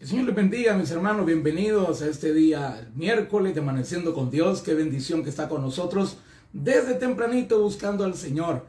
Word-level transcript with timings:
El 0.00 0.08
Señor 0.08 0.26
les 0.26 0.34
bendiga, 0.34 0.74
mis 0.74 0.90
hermanos. 0.90 1.24
Bienvenidos 1.24 2.02
a 2.02 2.08
este 2.08 2.34
día, 2.34 2.88
miércoles, 2.96 3.54
de 3.54 3.60
amaneciendo 3.60 4.12
con 4.12 4.28
Dios. 4.28 4.60
Qué 4.60 4.74
bendición 4.74 5.22
que 5.22 5.30
está 5.30 5.48
con 5.48 5.62
nosotros 5.62 6.18
desde 6.52 6.94
tempranito 6.94 7.62
buscando 7.62 8.04
al 8.04 8.14
Señor. 8.14 8.66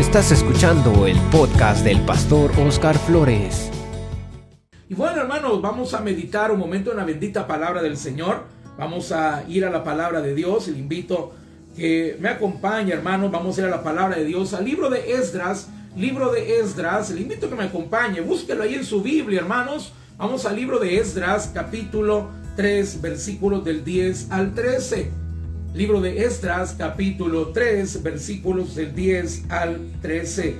Estás 0.00 0.32
escuchando 0.32 1.06
el 1.06 1.18
podcast 1.30 1.84
del 1.84 2.00
pastor 2.06 2.50
Oscar 2.66 2.96
Flores. 2.96 3.70
Y 4.88 4.94
bueno, 4.94 5.20
hermanos, 5.20 5.60
vamos 5.60 5.92
a 5.92 6.00
meditar 6.00 6.50
un 6.50 6.58
momento 6.58 6.90
en 6.90 6.96
la 6.96 7.04
bendita 7.04 7.46
palabra 7.46 7.82
del 7.82 7.98
Señor. 7.98 8.51
Vamos 8.78 9.12
a 9.12 9.44
ir 9.48 9.64
a 9.64 9.70
la 9.70 9.84
palabra 9.84 10.20
de 10.20 10.34
Dios 10.34 10.68
le 10.68 10.78
invito 10.78 11.32
que 11.76 12.16
me 12.20 12.28
acompañe, 12.28 12.92
hermanos. 12.92 13.30
Vamos 13.30 13.56
a 13.56 13.62
ir 13.62 13.66
a 13.66 13.70
la 13.70 13.82
palabra 13.82 14.16
de 14.16 14.24
Dios, 14.24 14.54
al 14.54 14.64
libro 14.64 14.90
de 14.90 15.14
Esdras. 15.14 15.68
Libro 15.96 16.32
de 16.32 16.58
Esdras, 16.58 17.10
le 17.10 17.20
invito 17.20 17.48
que 17.48 17.54
me 17.54 17.64
acompañe. 17.64 18.20
Búsquelo 18.20 18.62
ahí 18.62 18.74
en 18.74 18.84
su 18.84 19.02
Biblia, 19.02 19.40
hermanos. 19.40 19.92
Vamos 20.16 20.46
al 20.46 20.56
libro 20.56 20.78
de 20.78 20.98
Esdras, 20.98 21.50
capítulo 21.52 22.28
3, 22.56 23.00
versículos 23.02 23.64
del 23.64 23.84
10 23.84 24.30
al 24.30 24.54
13. 24.54 25.10
Libro 25.74 26.00
de 26.00 26.24
Esdras, 26.24 26.74
capítulo 26.78 27.48
3, 27.48 28.02
versículos 28.02 28.74
del 28.74 28.94
10 28.94 29.50
al 29.50 29.80
13. 30.00 30.56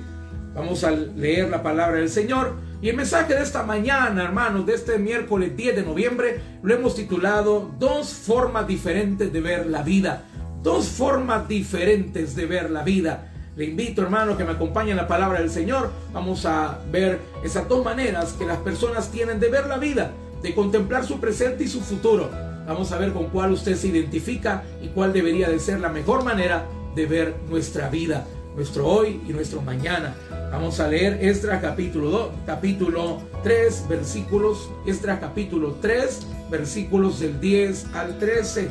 Vamos 0.55 0.83
a 0.83 0.91
leer 0.91 1.49
la 1.49 1.63
palabra 1.63 1.97
del 1.97 2.09
Señor. 2.09 2.55
Y 2.83 2.89
el 2.89 2.97
mensaje 2.97 3.33
de 3.33 3.41
esta 3.41 3.63
mañana, 3.63 4.25
hermanos, 4.25 4.65
de 4.65 4.73
este 4.73 4.99
miércoles 4.99 5.55
10 5.55 5.77
de 5.77 5.83
noviembre, 5.83 6.41
lo 6.61 6.73
hemos 6.73 6.95
titulado 6.95 7.71
Dos 7.79 8.09
formas 8.09 8.67
diferentes 8.67 9.31
de 9.31 9.39
ver 9.39 9.67
la 9.67 9.83
vida. 9.83 10.25
Dos 10.61 10.87
formas 10.87 11.47
diferentes 11.47 12.35
de 12.35 12.45
ver 12.45 12.69
la 12.69 12.83
vida. 12.83 13.31
Le 13.55 13.63
invito, 13.63 14.01
hermano, 14.01 14.35
que 14.35 14.43
me 14.43 14.51
acompañe 14.51 14.91
en 14.91 14.97
la 14.97 15.07
palabra 15.07 15.39
del 15.39 15.49
Señor. 15.49 15.91
Vamos 16.11 16.45
a 16.45 16.79
ver 16.91 17.21
esas 17.41 17.69
dos 17.69 17.85
maneras 17.85 18.33
que 18.33 18.45
las 18.45 18.57
personas 18.57 19.09
tienen 19.09 19.39
de 19.39 19.47
ver 19.47 19.67
la 19.67 19.77
vida, 19.77 20.11
de 20.41 20.53
contemplar 20.53 21.05
su 21.05 21.21
presente 21.21 21.63
y 21.63 21.69
su 21.69 21.79
futuro. 21.79 22.29
Vamos 22.67 22.91
a 22.91 22.97
ver 22.97 23.13
con 23.13 23.27
cuál 23.27 23.53
usted 23.53 23.77
se 23.77 23.87
identifica 23.87 24.61
y 24.81 24.89
cuál 24.89 25.13
debería 25.13 25.47
de 25.47 25.59
ser 25.59 25.79
la 25.79 25.87
mejor 25.87 26.25
manera 26.25 26.65
de 26.95 27.05
ver 27.05 27.33
nuestra 27.49 27.87
vida, 27.87 28.25
nuestro 28.55 28.87
hoy 28.87 29.21
y 29.27 29.33
nuestro 29.33 29.61
mañana. 29.61 30.15
Vamos 30.51 30.79
a 30.79 30.87
leer 30.87 31.17
Esdras 31.21 31.61
capítulo 31.61 32.09
2, 32.09 32.31
capítulo 32.45 33.21
3, 33.43 33.87
versículos, 33.89 34.69
Esdras 34.85 35.19
capítulo 35.19 35.77
3, 35.81 36.19
versículos 36.51 37.19
del 37.19 37.39
10 37.39 37.87
al 37.93 38.19
13. 38.19 38.69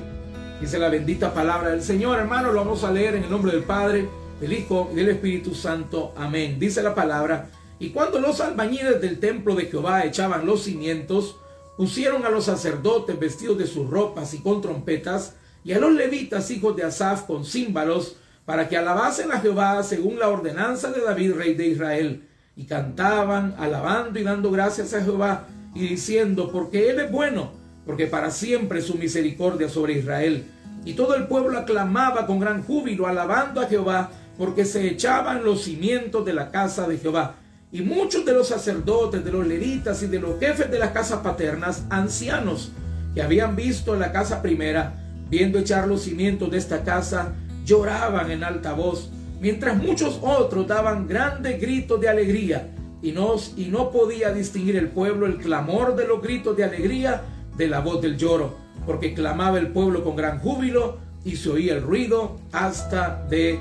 Dice 0.60 0.78
la 0.78 0.88
bendita 0.88 1.34
palabra 1.34 1.70
del 1.70 1.82
Señor, 1.82 2.18
hermano, 2.18 2.52
lo 2.52 2.60
vamos 2.60 2.84
a 2.84 2.92
leer 2.92 3.16
en 3.16 3.24
el 3.24 3.30
nombre 3.30 3.50
del 3.52 3.64
Padre, 3.64 4.08
del 4.40 4.52
Hijo 4.52 4.90
y 4.92 4.96
del 4.96 5.08
Espíritu 5.08 5.54
Santo. 5.54 6.12
Amén. 6.16 6.58
Dice 6.58 6.82
la 6.82 6.94
palabra, 6.94 7.50
y 7.80 7.90
cuando 7.90 8.20
los 8.20 8.40
albañiles 8.40 9.00
del 9.00 9.18
templo 9.18 9.56
de 9.56 9.66
Jehová 9.66 10.04
echaban 10.04 10.46
los 10.46 10.62
cimientos, 10.62 11.36
pusieron 11.76 12.24
a 12.24 12.30
los 12.30 12.44
sacerdotes 12.44 13.18
vestidos 13.18 13.58
de 13.58 13.66
sus 13.66 13.90
ropas 13.90 14.34
y 14.34 14.38
con 14.38 14.60
trompetas, 14.60 15.34
y 15.64 15.72
a 15.72 15.80
los 15.80 15.92
levitas 15.92 16.50
hijos 16.52 16.76
de 16.76 16.84
Asaf 16.84 17.22
con 17.22 17.44
címbalos, 17.44 18.16
para 18.44 18.68
que 18.68 18.76
alabasen 18.76 19.32
a 19.32 19.40
Jehová 19.40 19.82
según 19.82 20.18
la 20.18 20.28
ordenanza 20.28 20.90
de 20.90 21.00
David, 21.00 21.34
rey 21.34 21.54
de 21.54 21.68
Israel. 21.68 22.28
Y 22.56 22.64
cantaban, 22.64 23.54
alabando 23.58 24.18
y 24.18 24.24
dando 24.24 24.50
gracias 24.50 24.92
a 24.94 25.02
Jehová, 25.02 25.46
y 25.74 25.88
diciendo, 25.88 26.50
porque 26.52 26.90
Él 26.90 27.00
es 27.00 27.10
bueno, 27.10 27.52
porque 27.86 28.06
para 28.06 28.30
siempre 28.30 28.82
su 28.82 28.96
misericordia 28.96 29.68
sobre 29.68 29.94
Israel. 29.94 30.44
Y 30.84 30.94
todo 30.94 31.14
el 31.14 31.26
pueblo 31.26 31.58
aclamaba 31.58 32.26
con 32.26 32.40
gran 32.40 32.62
júbilo, 32.62 33.06
alabando 33.06 33.60
a 33.60 33.66
Jehová, 33.66 34.10
porque 34.36 34.64
se 34.64 34.86
echaban 34.86 35.44
los 35.44 35.62
cimientos 35.62 36.24
de 36.24 36.34
la 36.34 36.50
casa 36.50 36.88
de 36.88 36.98
Jehová. 36.98 37.36
Y 37.70 37.80
muchos 37.80 38.24
de 38.24 38.32
los 38.32 38.48
sacerdotes, 38.48 39.24
de 39.24 39.32
los 39.32 39.46
levitas 39.46 40.02
y 40.02 40.06
de 40.08 40.20
los 40.20 40.38
jefes 40.38 40.70
de 40.70 40.78
las 40.78 40.90
casas 40.90 41.20
paternas, 41.20 41.84
ancianos, 41.88 42.72
que 43.14 43.22
habían 43.22 43.56
visto 43.56 43.96
la 43.96 44.12
casa 44.12 44.42
primera, 44.42 44.94
viendo 45.30 45.58
echar 45.58 45.88
los 45.88 46.02
cimientos 46.02 46.50
de 46.50 46.58
esta 46.58 46.82
casa, 46.82 47.32
lloraban 47.64 48.30
en 48.30 48.44
alta 48.44 48.72
voz, 48.72 49.10
mientras 49.40 49.76
muchos 49.76 50.18
otros 50.22 50.66
daban 50.66 51.06
grandes 51.06 51.60
gritos 51.60 52.00
de 52.00 52.08
alegría, 52.08 52.68
y 53.02 53.12
no, 53.12 53.34
y 53.56 53.66
no 53.66 53.90
podía 53.90 54.32
distinguir 54.32 54.76
el 54.76 54.88
pueblo 54.88 55.26
el 55.26 55.38
clamor 55.38 55.96
de 55.96 56.06
los 56.06 56.22
gritos 56.22 56.56
de 56.56 56.64
alegría 56.64 57.22
de 57.56 57.66
la 57.66 57.80
voz 57.80 58.00
del 58.00 58.16
lloro, 58.16 58.54
porque 58.86 59.14
clamaba 59.14 59.58
el 59.58 59.68
pueblo 59.68 60.04
con 60.04 60.16
gran 60.16 60.38
júbilo 60.38 60.98
y 61.24 61.36
se 61.36 61.50
oía 61.50 61.74
el 61.74 61.82
ruido 61.82 62.36
hasta 62.52 63.26
de 63.28 63.58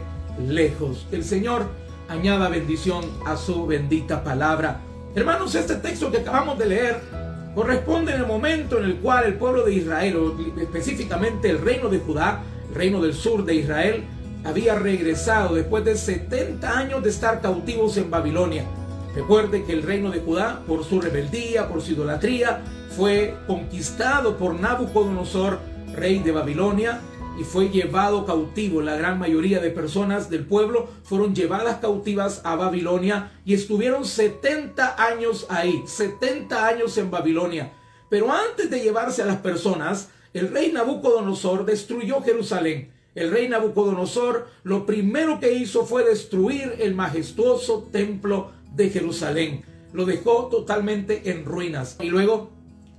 lejos. 0.47 1.07
El 1.11 1.23
Señor 1.23 1.65
añada 2.07 2.49
bendición 2.49 3.05
a 3.25 3.37
su 3.37 3.65
bendita 3.65 4.23
palabra. 4.23 4.79
Hermanos, 5.15 5.55
este 5.55 5.75
texto 5.75 6.11
que 6.11 6.19
acabamos 6.19 6.57
de 6.57 6.65
leer 6.67 6.99
corresponde 7.55 8.13
en 8.13 8.21
el 8.21 8.27
momento 8.27 8.79
en 8.79 8.85
el 8.85 8.95
cual 8.97 9.25
el 9.25 9.33
pueblo 9.35 9.65
de 9.65 9.73
Israel, 9.73 10.15
o 10.15 10.59
específicamente 10.59 11.49
el 11.49 11.59
reino 11.59 11.89
de 11.89 11.99
Judá, 11.99 12.41
reino 12.73 13.01
del 13.01 13.13
sur 13.13 13.45
de 13.45 13.55
Israel, 13.55 14.03
había 14.43 14.75
regresado 14.75 15.55
después 15.55 15.85
de 15.85 15.95
70 15.95 16.77
años 16.77 17.03
de 17.03 17.09
estar 17.09 17.41
cautivos 17.41 17.97
en 17.97 18.09
Babilonia. 18.09 18.65
Recuerde 19.15 19.63
que 19.65 19.73
el 19.73 19.83
reino 19.83 20.09
de 20.09 20.19
Judá, 20.19 20.63
por 20.65 20.83
su 20.83 21.01
rebeldía, 21.01 21.67
por 21.67 21.81
su 21.81 21.91
idolatría, 21.91 22.61
fue 22.95 23.35
conquistado 23.45 24.37
por 24.37 24.59
Nabucodonosor, 24.59 25.59
rey 25.93 26.19
de 26.19 26.31
Babilonia, 26.31 27.01
y 27.37 27.43
fue 27.43 27.69
llevado 27.69 28.25
cautivo. 28.25 28.81
La 28.81 28.95
gran 28.95 29.19
mayoría 29.19 29.59
de 29.59 29.69
personas 29.69 30.29
del 30.29 30.45
pueblo 30.45 30.89
fueron 31.03 31.33
llevadas 31.33 31.77
cautivas 31.77 32.41
a 32.43 32.55
Babilonia 32.55 33.31
y 33.45 33.53
estuvieron 33.53 34.05
70 34.05 35.01
años 35.01 35.45
ahí, 35.49 35.83
70 35.85 36.67
años 36.67 36.97
en 36.97 37.11
Babilonia. 37.11 37.73
Pero 38.09 38.31
antes 38.31 38.69
de 38.69 38.81
llevarse 38.81 39.21
a 39.21 39.25
las 39.25 39.37
personas, 39.37 40.09
el 40.33 40.49
rey 40.49 40.71
Nabucodonosor 40.71 41.65
destruyó 41.65 42.21
Jerusalén. 42.21 42.91
El 43.15 43.31
rey 43.31 43.49
Nabucodonosor 43.49 44.47
lo 44.63 44.85
primero 44.85 45.39
que 45.39 45.53
hizo 45.53 45.85
fue 45.85 46.05
destruir 46.05 46.75
el 46.79 46.95
majestuoso 46.95 47.89
templo 47.91 48.51
de 48.73 48.89
Jerusalén. 48.89 49.63
Lo 49.91 50.05
dejó 50.05 50.47
totalmente 50.47 51.29
en 51.29 51.43
ruinas. 51.43 51.97
Y 51.99 52.09
luego 52.09 52.49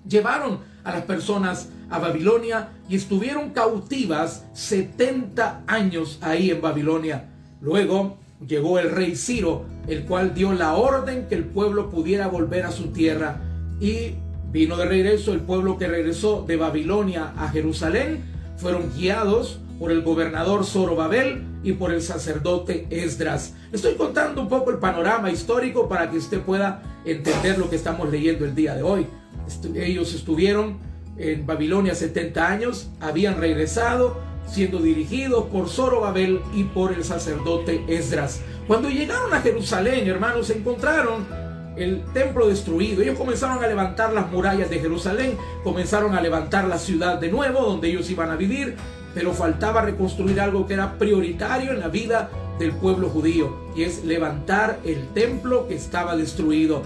llevaron 0.07 0.61
a 0.85 0.93
las 0.93 1.03
personas 1.05 1.71
a 1.89 1.99
Babilonia 1.99 2.71
y 2.89 2.97
estuvieron 2.97 3.51
cautivas 3.51 4.45
70 4.53 5.63
años 5.67 6.19
ahí 6.21 6.51
en 6.51 6.61
Babilonia. 6.61 7.31
Luego 7.63 8.19
llegó 8.47 8.79
el 8.79 8.91
rey 8.91 9.17
Ciro, 9.17 9.65
el 9.89 10.05
cual 10.05 10.35
dio 10.35 10.53
la 10.53 10.75
orden 10.75 11.29
que 11.29 11.37
el 11.37 11.45
pueblo 11.45 11.89
pudiera 11.91 12.27
volver 12.27 12.65
a 12.65 12.73
su 12.73 12.89
tierra 12.89 13.41
y 13.81 14.15
vino 14.53 14.77
de 14.77 14.85
regreso 14.85 15.33
el 15.33 15.41
pueblo 15.41 15.79
que 15.79 15.89
regresó 15.89 16.45
de 16.47 16.57
Babilonia 16.57 17.33
a 17.37 17.49
Jerusalén. 17.49 18.23
Fueron 18.57 18.93
guiados 18.95 19.61
por 19.79 19.91
el 19.91 20.03
gobernador 20.03 20.65
Zorobabel 20.65 21.45
y 21.65 21.73
por 21.73 21.93
el 21.93 22.03
sacerdote 22.03 22.87
Esdras. 22.91 23.55
Estoy 23.73 23.95
contando 23.95 24.43
un 24.43 24.49
poco 24.49 24.71
el 24.71 24.79
panorama 24.79 25.31
histórico 25.31 25.89
para 25.89 26.11
que 26.11 26.19
usted 26.19 26.41
pueda 26.41 26.83
entender 27.05 27.59
lo 27.59 27.69
que 27.69 27.77
estamos 27.77 28.11
leyendo 28.11 28.45
el 28.45 28.55
día 28.55 28.75
de 28.75 28.83
hoy. 28.83 29.07
Ellos 29.75 30.15
estuvieron 30.15 30.79
en 31.17 31.47
Babilonia 31.47 31.95
70 31.95 32.49
años, 32.49 32.91
habían 33.01 33.39
regresado 33.39 34.21
siendo 34.47 34.79
dirigidos 34.79 35.45
por 35.47 35.69
Zorobabel 35.69 36.41
y 36.55 36.65
por 36.65 36.93
el 36.93 37.05
sacerdote 37.05 37.85
Esdras. 37.89 38.41
Cuando 38.67 38.89
llegaron 38.91 39.33
a 39.33 39.41
Jerusalén, 39.41 40.07
hermanos, 40.07 40.49
se 40.49 40.59
encontraron 40.59 41.27
el 41.77 42.03
templo 42.13 42.49
destruido. 42.49 43.03
Ellos 43.03 43.19
comenzaron 43.19 43.63
a 43.63 43.67
levantar 43.67 44.13
las 44.13 44.31
murallas 44.31 44.71
de 44.71 44.79
Jerusalén, 44.79 45.37
comenzaron 45.65 46.15
a 46.15 46.21
levantar 46.21 46.67
la 46.67 46.79
ciudad 46.79 47.19
de 47.19 47.31
nuevo 47.31 47.61
donde 47.61 47.89
ellos 47.89 48.11
iban 48.11 48.31
a 48.31 48.37
vivir, 48.37 48.77
pero 49.15 49.33
faltaba 49.33 49.83
reconstruir 49.83 50.41
algo 50.41 50.67
que 50.67 50.75
era 50.75 50.99
prioritario 50.99 51.73
en 51.73 51.81
la 51.81 51.89
vida 51.89 52.31
del 52.59 52.73
pueblo 52.73 53.09
judío, 53.09 53.57
y 53.75 53.83
es 53.83 54.05
levantar 54.05 54.79
el 54.85 55.09
templo 55.09 55.67
que 55.67 55.75
estaba 55.75 56.17
destruido 56.17 56.83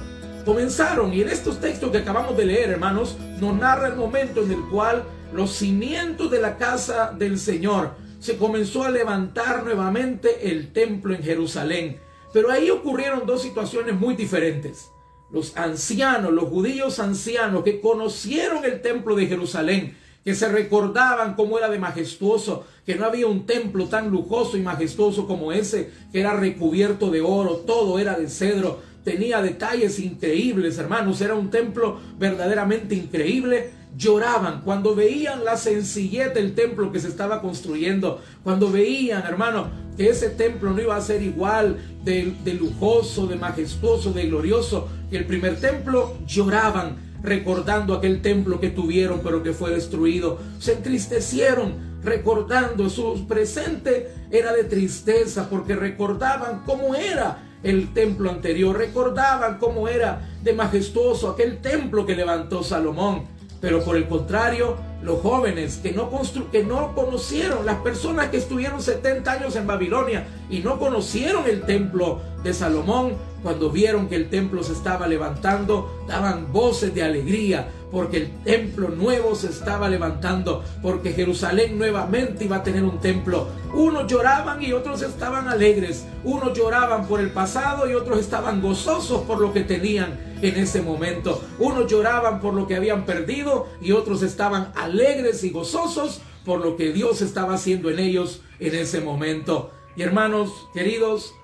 comenzaron. 0.46 1.12
Y 1.12 1.20
en 1.20 1.28
estos 1.28 1.60
textos 1.60 1.90
que 1.90 1.98
acabamos 1.98 2.36
de 2.38 2.46
leer, 2.46 2.70
hermanos, 2.70 3.18
nos 3.40 3.54
narra 3.56 3.88
el 3.88 3.96
momento 3.96 4.42
en 4.42 4.52
el 4.52 4.62
cual 4.70 5.02
los 5.34 5.50
cimientos 5.50 6.30
de 6.30 6.40
la 6.40 6.56
casa 6.56 7.12
del 7.18 7.38
Señor 7.38 7.96
se 8.20 8.38
comenzó 8.38 8.84
a 8.84 8.90
levantar 8.90 9.64
nuevamente 9.64 10.50
el 10.50 10.72
templo 10.72 11.14
en 11.14 11.22
Jerusalén. 11.22 12.00
Pero 12.32 12.50
ahí 12.50 12.70
ocurrieron 12.70 13.26
dos 13.26 13.42
situaciones 13.42 13.94
muy 13.94 14.14
diferentes. 14.14 14.90
Los 15.30 15.56
ancianos, 15.56 16.32
los 16.32 16.48
judíos 16.48 16.98
ancianos 16.98 17.64
que 17.64 17.80
conocieron 17.80 18.64
el 18.64 18.80
templo 18.80 19.16
de 19.16 19.26
Jerusalén, 19.26 19.96
que 20.24 20.34
se 20.34 20.48
recordaban 20.48 21.34
cómo 21.34 21.56
era 21.56 21.68
de 21.68 21.78
majestuoso, 21.78 22.66
que 22.84 22.96
no 22.96 23.06
había 23.06 23.26
un 23.26 23.46
templo 23.46 23.86
tan 23.86 24.10
lujoso 24.10 24.56
y 24.56 24.60
majestuoso 24.60 25.26
como 25.26 25.52
ese, 25.52 25.90
que 26.12 26.20
era 26.20 26.34
recubierto 26.34 27.10
de 27.10 27.20
oro, 27.20 27.58
todo 27.58 27.98
era 27.98 28.18
de 28.18 28.28
cedro, 28.28 28.80
tenía 29.04 29.40
detalles 29.40 30.00
increíbles, 30.00 30.78
hermanos, 30.78 31.20
era 31.20 31.36
un 31.36 31.48
templo 31.48 32.00
verdaderamente 32.18 32.96
increíble. 32.96 33.70
Lloraban 33.96 34.60
cuando 34.62 34.94
veían 34.94 35.44
la 35.44 35.56
sencillez 35.56 36.34
del 36.34 36.54
templo 36.54 36.92
que 36.92 37.00
se 37.00 37.08
estaba 37.08 37.40
construyendo, 37.40 38.20
cuando 38.44 38.70
veían, 38.70 39.24
hermano, 39.24 39.68
que 39.96 40.10
ese 40.10 40.28
templo 40.28 40.72
no 40.72 40.82
iba 40.82 40.96
a 40.96 41.00
ser 41.00 41.22
igual 41.22 41.78
de, 42.04 42.34
lujoso, 42.60 43.26
de 43.26 43.36
majestuoso, 43.36 44.12
de 44.12 44.26
glorioso 44.26 44.88
que 45.10 45.16
el 45.16 45.24
primer 45.24 45.58
templo, 45.58 46.16
lloraban 46.26 46.96
recordando 47.22 47.94
aquel 47.94 48.20
templo 48.20 48.60
que 48.60 48.70
tuvieron 48.70 49.20
pero 49.24 49.42
que 49.42 49.52
fue 49.52 49.70
destruido. 49.70 50.38
Se 50.58 50.74
entristecieron 50.74 51.96
recordando 52.02 52.88
su 52.90 53.26
presente 53.26 54.12
era 54.30 54.52
de 54.52 54.64
tristeza 54.64 55.48
porque 55.48 55.74
recordaban 55.74 56.62
cómo 56.64 56.94
era 56.94 57.42
el 57.62 57.92
templo 57.94 58.30
anterior, 58.30 58.76
recordaban 58.76 59.58
cómo 59.58 59.88
era 59.88 60.28
de 60.42 60.52
majestuoso 60.52 61.30
aquel 61.30 61.58
templo 61.58 62.06
que 62.06 62.14
levantó 62.14 62.62
Salomón. 62.62 63.35
Pero 63.60 63.82
por 63.82 63.96
el 63.96 64.06
contrario, 64.06 64.76
los 65.02 65.20
jóvenes 65.20 65.78
que 65.82 65.92
no, 65.92 66.10
que 66.50 66.64
no 66.64 66.94
conocieron, 66.94 67.64
las 67.64 67.76
personas 67.76 68.28
que 68.28 68.38
estuvieron 68.38 68.82
70 68.82 69.30
años 69.30 69.56
en 69.56 69.66
Babilonia 69.66 70.26
y 70.50 70.60
no 70.60 70.78
conocieron 70.78 71.44
el 71.46 71.62
templo 71.62 72.20
de 72.42 72.52
Salomón, 72.52 73.14
cuando 73.42 73.70
vieron 73.70 74.08
que 74.08 74.16
el 74.16 74.28
templo 74.28 74.62
se 74.64 74.72
estaba 74.72 75.06
levantando, 75.06 76.02
daban 76.08 76.52
voces 76.52 76.92
de 76.94 77.04
alegría, 77.04 77.68
porque 77.92 78.16
el 78.16 78.30
templo 78.42 78.88
nuevo 78.88 79.36
se 79.36 79.48
estaba 79.48 79.88
levantando, 79.88 80.64
porque 80.82 81.12
Jerusalén 81.12 81.78
nuevamente 81.78 82.44
iba 82.44 82.56
a 82.56 82.62
tener 82.64 82.82
un 82.82 82.98
templo. 82.98 83.46
Unos 83.72 84.06
lloraban 84.08 84.62
y 84.62 84.72
otros 84.72 85.02
estaban 85.02 85.46
alegres, 85.46 86.06
unos 86.24 86.58
lloraban 86.58 87.06
por 87.06 87.20
el 87.20 87.30
pasado 87.30 87.88
y 87.88 87.94
otros 87.94 88.18
estaban 88.18 88.60
gozosos 88.60 89.22
por 89.22 89.40
lo 89.40 89.52
que 89.52 89.62
tenían 89.62 90.18
en 90.42 90.56
ese 90.56 90.82
momento. 90.82 91.42
Unos 91.58 91.90
lloraban 91.90 92.40
por 92.40 92.54
lo 92.54 92.66
que 92.66 92.76
habían 92.76 93.06
perdido 93.06 93.66
y 93.80 93.92
otros 93.92 94.22
estaban 94.22 94.72
alegres 94.74 95.44
y 95.44 95.50
gozosos 95.50 96.20
por 96.44 96.60
lo 96.60 96.76
que 96.76 96.92
Dios 96.92 97.22
estaba 97.22 97.54
haciendo 97.54 97.90
en 97.90 97.98
ellos 97.98 98.42
en 98.60 98.74
ese 98.74 99.00
momento. 99.00 99.70
Y 99.96 100.02
hermanos 100.02 100.50
queridos, 100.74 101.34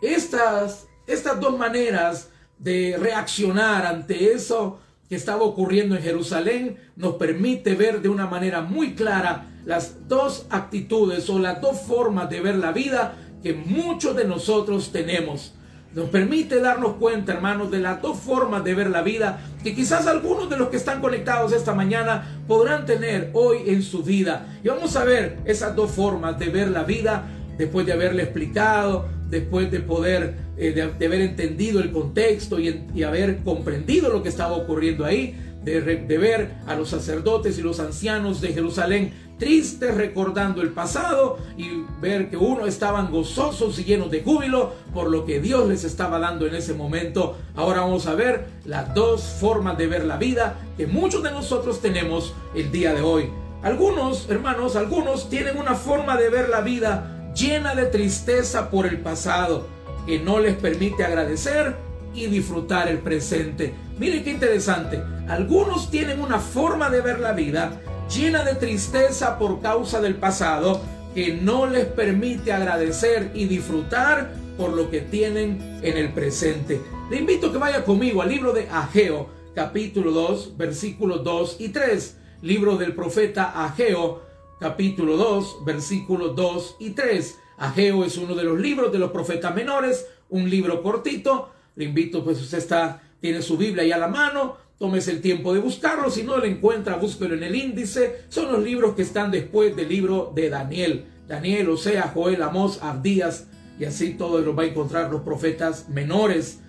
estas 0.00 0.88
estas 1.06 1.40
dos 1.40 1.58
maneras 1.58 2.30
de 2.58 2.96
reaccionar 2.98 3.86
ante 3.86 4.32
eso 4.32 4.78
que 5.08 5.16
estaba 5.16 5.42
ocurriendo 5.42 5.96
en 5.96 6.02
Jerusalén 6.02 6.78
nos 6.96 7.16
permite 7.16 7.74
ver 7.74 8.00
de 8.00 8.08
una 8.08 8.26
manera 8.26 8.60
muy 8.60 8.94
clara 8.94 9.46
las 9.64 10.08
dos 10.08 10.46
actitudes 10.48 11.28
o 11.28 11.38
las 11.38 11.60
dos 11.60 11.80
formas 11.80 12.30
de 12.30 12.40
ver 12.40 12.56
la 12.56 12.72
vida 12.72 13.16
que 13.42 13.52
muchos 13.52 14.16
de 14.16 14.24
nosotros 14.24 14.92
tenemos. 14.92 15.54
Nos 15.94 16.08
permite 16.08 16.60
darnos 16.60 16.94
cuenta, 16.94 17.34
hermanos, 17.34 17.70
de 17.70 17.78
las 17.78 18.00
dos 18.00 18.18
formas 18.18 18.64
de 18.64 18.74
ver 18.74 18.88
la 18.88 19.02
vida 19.02 19.40
que 19.62 19.74
quizás 19.74 20.06
algunos 20.06 20.48
de 20.48 20.56
los 20.56 20.68
que 20.68 20.78
están 20.78 21.02
conectados 21.02 21.52
esta 21.52 21.74
mañana 21.74 22.40
podrán 22.48 22.86
tener 22.86 23.30
hoy 23.34 23.58
en 23.66 23.82
su 23.82 24.02
vida. 24.02 24.58
Y 24.64 24.68
vamos 24.68 24.96
a 24.96 25.04
ver 25.04 25.38
esas 25.44 25.76
dos 25.76 25.90
formas 25.90 26.38
de 26.38 26.48
ver 26.48 26.68
la 26.68 26.84
vida 26.84 27.26
después 27.58 27.84
de 27.84 27.92
haberle 27.92 28.22
explicado, 28.22 29.06
después 29.28 29.70
de 29.70 29.80
poder, 29.80 30.34
eh, 30.56 30.72
de, 30.72 31.06
haber 31.06 31.20
entendido 31.20 31.80
el 31.80 31.92
contexto 31.92 32.58
y, 32.58 33.02
haber 33.02 33.42
comprendido 33.42 34.08
lo 34.08 34.22
que 34.22 34.30
estaba 34.30 34.54
ocurriendo 34.56 35.04
ahí, 35.04 35.36
de, 35.62 35.80
de, 35.80 36.18
ver 36.18 36.54
a 36.66 36.74
los 36.74 36.88
sacerdotes 36.88 37.58
y 37.58 37.62
los 37.62 37.80
ancianos 37.80 38.40
de 38.40 38.48
Jerusalén 38.48 39.12
tristes 39.42 39.92
recordando 39.96 40.62
el 40.62 40.68
pasado 40.68 41.36
y 41.56 41.82
ver 42.00 42.30
que 42.30 42.36
uno 42.36 42.64
estaban 42.64 43.10
gozosos 43.10 43.76
y 43.76 43.82
llenos 43.82 44.08
de 44.08 44.22
júbilo 44.22 44.72
por 44.94 45.10
lo 45.10 45.24
que 45.24 45.40
Dios 45.40 45.68
les 45.68 45.82
estaba 45.82 46.20
dando 46.20 46.46
en 46.46 46.54
ese 46.54 46.74
momento. 46.74 47.36
Ahora 47.56 47.80
vamos 47.80 48.06
a 48.06 48.14
ver 48.14 48.46
las 48.64 48.94
dos 48.94 49.20
formas 49.40 49.76
de 49.76 49.88
ver 49.88 50.04
la 50.04 50.16
vida 50.16 50.60
que 50.76 50.86
muchos 50.86 51.24
de 51.24 51.32
nosotros 51.32 51.80
tenemos 51.80 52.34
el 52.54 52.70
día 52.70 52.94
de 52.94 53.00
hoy. 53.00 53.30
Algunos, 53.64 54.30
hermanos, 54.30 54.76
algunos 54.76 55.28
tienen 55.28 55.58
una 55.58 55.74
forma 55.74 56.16
de 56.16 56.30
ver 56.30 56.48
la 56.48 56.60
vida 56.60 57.32
llena 57.34 57.74
de 57.74 57.86
tristeza 57.86 58.70
por 58.70 58.86
el 58.86 59.00
pasado, 59.00 59.66
que 60.06 60.20
no 60.20 60.38
les 60.38 60.54
permite 60.54 61.02
agradecer 61.02 61.74
y 62.14 62.26
disfrutar 62.26 62.86
el 62.86 62.98
presente. 62.98 63.74
Miren 63.98 64.22
qué 64.22 64.30
interesante. 64.30 65.02
Algunos 65.28 65.90
tienen 65.90 66.20
una 66.20 66.38
forma 66.38 66.90
de 66.90 67.00
ver 67.00 67.18
la 67.18 67.32
vida 67.32 67.80
llena 68.14 68.44
de 68.44 68.54
tristeza 68.54 69.38
por 69.38 69.60
causa 69.60 70.00
del 70.00 70.16
pasado, 70.16 70.80
que 71.14 71.34
no 71.34 71.66
les 71.66 71.86
permite 71.86 72.52
agradecer 72.52 73.30
y 73.34 73.46
disfrutar 73.46 74.32
por 74.56 74.72
lo 74.72 74.90
que 74.90 75.00
tienen 75.00 75.80
en 75.82 75.96
el 75.96 76.12
presente. 76.12 76.80
Le 77.10 77.18
invito 77.18 77.46
a 77.46 77.52
que 77.52 77.58
vaya 77.58 77.84
conmigo 77.84 78.20
al 78.20 78.28
libro 78.28 78.52
de 78.52 78.68
Ageo, 78.68 79.28
capítulo 79.54 80.10
2, 80.12 80.56
versículos 80.56 81.24
2 81.24 81.56
y 81.60 81.68
3. 81.70 82.18
Libro 82.42 82.76
del 82.76 82.94
profeta 82.94 83.64
Ageo, 83.64 84.22
capítulo 84.60 85.16
2, 85.16 85.64
versículos 85.64 86.36
2 86.36 86.76
y 86.80 86.90
3. 86.90 87.38
Ageo 87.58 88.04
es 88.04 88.18
uno 88.18 88.34
de 88.34 88.44
los 88.44 88.58
libros 88.58 88.92
de 88.92 88.98
los 88.98 89.10
profetas 89.10 89.54
menores, 89.54 90.06
un 90.28 90.50
libro 90.50 90.82
cortito. 90.82 91.50
Le 91.76 91.84
invito, 91.84 92.22
pues 92.24 92.40
usted 92.40 92.58
está, 92.58 93.02
tiene 93.20 93.40
su 93.40 93.56
Biblia 93.56 93.84
ahí 93.84 93.92
a 93.92 93.98
la 93.98 94.08
mano, 94.08 94.56
tómese 94.82 95.12
el 95.12 95.20
tiempo 95.20 95.54
de 95.54 95.60
buscarlo. 95.60 96.10
Si 96.10 96.24
no 96.24 96.38
lo 96.38 96.44
encuentra, 96.44 96.96
búsquelo 96.96 97.36
en 97.36 97.44
el 97.44 97.54
índice. 97.54 98.24
Son 98.28 98.50
los 98.50 98.64
libros 98.64 98.96
que 98.96 99.02
están 99.02 99.30
después 99.30 99.76
del 99.76 99.88
libro 99.88 100.32
de 100.34 100.50
Daniel. 100.50 101.04
Daniel, 101.28 101.68
o 101.68 101.76
sea, 101.76 102.10
Joel, 102.12 102.42
Amós, 102.42 102.80
Abdías, 102.82 103.46
y 103.78 103.84
así 103.84 104.14
todo 104.14 104.40
lo 104.40 104.56
va 104.56 104.64
a 104.64 104.66
encontrar 104.66 105.08
los 105.12 105.22
profetas 105.22 105.88
menores. 105.88 106.62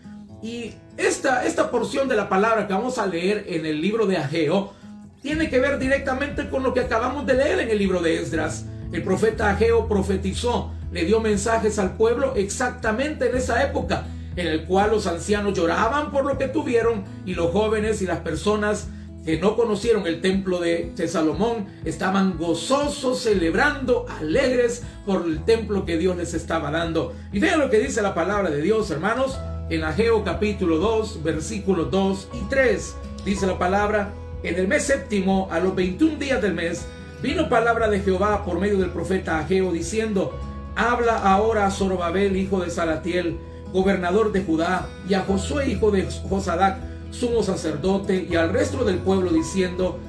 Y 0.43 0.75
esta, 0.95 1.43
esta 1.43 1.71
porción 1.71 2.07
de 2.07 2.15
la 2.15 2.29
palabra 2.29 2.67
que 2.67 2.73
vamos 2.73 2.99
a 2.99 3.07
leer 3.07 3.45
en 3.47 3.65
el 3.65 3.81
libro 3.81 4.05
de 4.05 4.17
Ageo 4.17 4.73
tiene 5.23 5.49
que 5.49 5.57
ver 5.57 5.79
directamente 5.79 6.51
con 6.51 6.61
lo 6.61 6.71
que 6.71 6.81
acabamos 6.81 7.25
de 7.25 7.33
leer 7.33 7.61
en 7.61 7.71
el 7.71 7.79
libro 7.79 7.99
de 7.99 8.21
Esdras. 8.21 8.67
El 8.91 9.01
profeta 9.01 9.49
Ageo 9.49 9.87
profetizó, 9.87 10.71
le 10.91 11.03
dio 11.05 11.19
mensajes 11.19 11.79
al 11.79 11.97
pueblo 11.97 12.35
exactamente 12.35 13.27
en 13.31 13.37
esa 13.37 13.63
época, 13.63 14.05
en 14.35 14.47
el 14.47 14.65
cual 14.65 14.91
los 14.91 15.07
ancianos 15.07 15.53
lloraban 15.53 16.11
por 16.11 16.25
lo 16.25 16.37
que 16.37 16.47
tuvieron 16.47 17.03
y 17.25 17.35
los 17.35 17.51
jóvenes 17.51 18.01
y 18.01 18.05
las 18.05 18.19
personas 18.19 18.87
que 19.25 19.39
no 19.39 19.55
conocieron 19.55 20.05
el 20.05 20.21
templo 20.21 20.59
de, 20.59 20.91
Salomón 21.07 21.67
estaban 21.85 22.37
gozosos, 22.37 23.21
celebrando, 23.21 24.05
alegres 24.19 24.83
por 25.05 25.25
el 25.25 25.45
templo 25.45 25.85
que 25.85 25.97
Dios 25.97 26.17
les 26.17 26.33
estaba 26.33 26.71
dando. 26.71 27.13
Y 27.31 27.39
vean 27.39 27.59
lo 27.59 27.69
que 27.69 27.79
dice 27.79 28.01
la 28.01 28.13
palabra 28.13 28.49
de 28.49 28.61
Dios, 28.61 28.91
hermanos, 28.91 29.39
en 29.69 29.83
Ageo 29.85 30.23
capítulo 30.23 30.77
2, 30.77 31.23
versículos 31.23 31.89
2 31.89 32.27
y 32.33 32.49
3. 32.49 32.95
Dice 33.23 33.47
la 33.47 33.57
palabra, 33.57 34.11
en 34.43 34.55
el 34.55 34.67
mes 34.67 34.83
séptimo, 34.83 35.47
a 35.51 35.59
los 35.59 35.73
21 35.73 36.17
días 36.17 36.41
del 36.41 36.53
mes, 36.53 36.85
vino 37.21 37.47
palabra 37.47 37.89
de 37.89 38.01
Jehová 38.01 38.43
por 38.43 38.59
medio 38.59 38.77
del 38.77 38.89
profeta 38.89 39.39
Ageo 39.39 39.71
diciendo, 39.71 40.37
habla 40.75 41.17
ahora 41.17 41.65
a 41.65 41.71
Zorobabel, 41.71 42.35
hijo 42.35 42.59
de 42.59 42.69
Salatiel, 42.69 43.37
gobernador 43.73 44.31
de 44.31 44.43
Judá, 44.43 44.87
y 45.09 45.15
a 45.15 45.21
Josué, 45.21 45.69
hijo 45.69 45.91
de 45.91 46.07
Josadac, 46.29 46.77
sumo 47.11 47.43
sacerdote, 47.43 48.27
y 48.29 48.35
al 48.35 48.53
resto 48.53 48.85
del 48.85 48.99
pueblo 48.99 49.31
diciendo, 49.31 49.99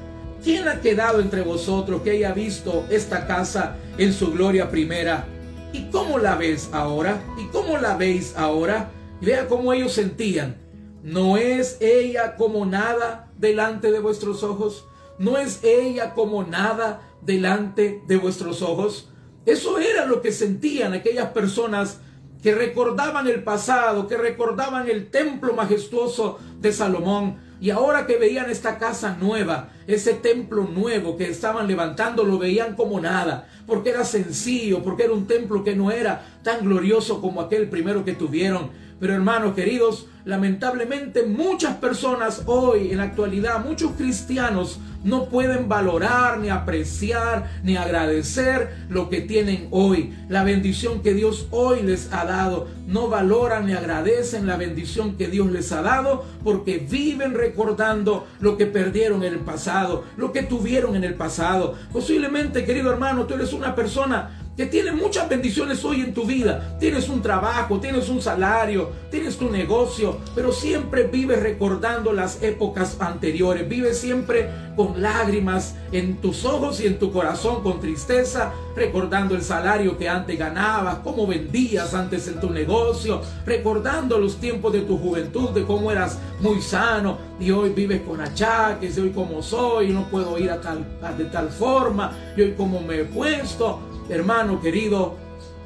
¿quién 0.43 0.69
ha 0.69 0.81
quedado 0.81 1.21
entre 1.21 1.43
vosotros 1.43 2.03
que 2.03 2.11
haya 2.13 2.33
visto 2.33 2.85
esta 2.91 3.27
casa 3.27 3.77
en 3.99 4.13
su 4.13 4.33
gloria 4.33 4.71
primera? 4.71 5.27
¿Y 5.73 5.91
cómo 5.91 6.19
la 6.19 6.37
ves 6.37 6.69
ahora? 6.73 7.21
¿Y 7.37 7.47
cómo 7.47 7.79
la 7.79 7.97
veis 7.97 8.35
ahora? 8.37 8.91
vea 9.25 9.49
cómo 9.49 9.73
ellos 9.73 9.93
sentían. 9.93 10.57
¿No 11.03 11.37
es 11.37 11.79
ella 11.81 12.37
como 12.37 12.65
nada 12.65 13.31
delante 13.39 13.91
de 13.91 13.99
vuestros 13.99 14.43
ojos? 14.43 14.87
¿No 15.19 15.39
es 15.39 15.63
ella 15.63 16.15
como 16.15 16.45
nada 16.45 17.03
delante 17.21 18.03
de 18.07 18.17
vuestros 18.17 18.63
ojos? 18.63 19.11
Eso 19.47 19.79
era 19.79 20.07
lo 20.07 20.23
que 20.23 20.33
sentían 20.33 20.95
aquellas 20.95 21.29
personas 21.31 22.01
que 22.45 22.55
recordaban 22.55 23.27
el 23.27 23.43
pasado, 23.43 24.07
que 24.07 24.19
recordaban 24.19 24.91
el 24.91 25.11
templo 25.11 25.55
majestuoso 25.55 26.39
de 26.61 26.75
Salomón. 26.75 27.39
Y 27.59 27.71
ahora 27.71 28.07
que 28.07 28.19
veían 28.19 28.51
esta 28.51 28.77
casa 28.77 29.17
nueva, 29.19 29.71
ese 29.87 30.13
templo 30.13 30.65
nuevo 30.65 31.17
que 31.17 31.31
estaban 31.31 31.67
levantando, 31.67 32.23
lo 32.23 32.39
veían 32.39 32.77
como 32.77 33.01
nada, 33.01 33.49
porque 33.67 33.89
era 33.89 34.05
sencillo, 34.05 34.83
porque 34.83 35.05
era 35.05 35.15
un 35.15 35.27
templo 35.27 35.65
que 35.65 35.75
no 35.75 35.91
era 35.91 36.23
tan 36.43 36.67
glorioso 36.67 37.23
como 37.23 37.41
aquel 37.41 37.71
primero 37.71 38.05
que 38.05 38.13
tuvieron. 38.13 38.69
Pero 39.01 39.15
hermanos 39.15 39.55
queridos, 39.55 40.07
lamentablemente 40.25 41.25
muchas 41.25 41.77
personas 41.77 42.43
hoy 42.47 42.91
en 42.91 42.99
la 42.99 43.05
actualidad, 43.05 43.65
muchos 43.65 43.93
cristianos 43.93 44.79
no 45.05 45.27
pueden 45.27 45.69
valorar, 45.69 46.39
ni 46.39 46.49
apreciar, 46.49 47.51
ni 47.63 47.77
agradecer 47.77 48.87
lo 48.89 49.11
que 49.11 49.21
tienen 49.21 49.69
hoy. 49.71 50.15
La 50.29 50.43
bendición 50.45 51.03
que 51.03 51.13
Dios 51.13 51.47
hoy 51.51 51.83
les 51.83 52.11
ha 52.13 52.25
dado. 52.25 52.69
No 52.87 53.09
valoran 53.09 53.67
ni 53.67 53.75
agradecen 53.75 54.47
la 54.47 54.57
bendición 54.57 55.17
que 55.17 55.29
Dios 55.29 55.51
les 55.51 55.73
ha 55.73 55.83
dado 55.83 56.25
porque 56.43 56.79
viven 56.79 57.35
recordando 57.35 58.27
lo 58.41 58.57
que 58.57 58.67
perdieron 58.67 59.23
en 59.23 59.35
el 59.35 59.41
pasado, 59.41 60.05
lo 60.17 60.33
que 60.33 60.43
tuvieron 60.43 60.97
en 60.97 61.05
el 61.05 61.15
pasado. 61.15 61.75
Posiblemente, 61.93 62.65
querido 62.65 62.91
hermano, 62.91 63.27
tú 63.27 63.35
eres 63.35 63.53
una 63.53 63.75
persona 63.75 64.44
que 64.57 64.67
tiene 64.67 64.93
muchas 64.93 65.29
bendiciones 65.29 65.85
hoy 65.85 66.01
en 66.01 66.15
tu 66.15 66.25
vida. 66.25 66.77
Tienes 66.79 67.09
un 67.09 67.23
trabajo, 67.23 67.81
tienes 67.81 68.09
un 68.09 68.23
salario, 68.23 68.91
tienes 69.11 69.37
tu 69.37 69.51
negocio, 69.51 70.19
pero 70.35 70.53
siempre 70.53 71.05
vives 71.05 71.43
recordando 71.43 72.13
las 72.13 72.43
épocas 72.43 72.97
anteriores. 73.01 73.69
Vives 73.69 73.99
siempre 73.99 74.49
con 74.77 75.01
lágrimas 75.03 75.75
en 75.93 76.17
tus 76.17 76.45
ojos 76.45 76.81
y 76.81 76.87
en 76.87 76.99
tu 76.99 77.13
corazón, 77.13 77.63
con 77.63 77.81
tristeza, 77.81 78.53
recordando 78.77 79.35
el 79.35 79.43
salario 79.43 79.97
que 79.99 80.09
antes 80.09 80.39
ganabas, 80.39 80.99
cómo 80.99 81.27
vendías 81.27 81.95
antes 81.95 82.29
en 82.29 82.41
tu 82.41 82.51
negocio, 82.51 83.21
recordando 83.47 84.19
los 84.19 84.37
tiempos 84.37 84.73
de 84.73 84.81
tu 84.81 84.99
juventud, 84.99 85.51
de 85.51 85.65
cómo 85.65 85.91
eras 85.91 86.19
muy 86.41 86.61
sano 86.61 87.19
y 87.41 87.51
hoy 87.51 87.71
vives 87.71 88.03
con 88.03 88.21
achaques, 88.21 88.97
y 88.97 89.01
hoy 89.01 89.11
como 89.11 89.43
soy, 89.43 89.89
no 89.89 90.05
puedo 90.09 90.39
ir 90.39 90.51
a 90.51 90.61
tal, 90.61 90.85
de 91.17 91.25
tal 91.27 91.49
forma, 91.51 92.13
y 92.37 92.43
hoy 92.43 92.53
como 92.53 92.81
me 92.81 93.01
he 93.01 93.05
puesto. 93.05 93.94
Hermano 94.09 94.61
querido, 94.61 95.15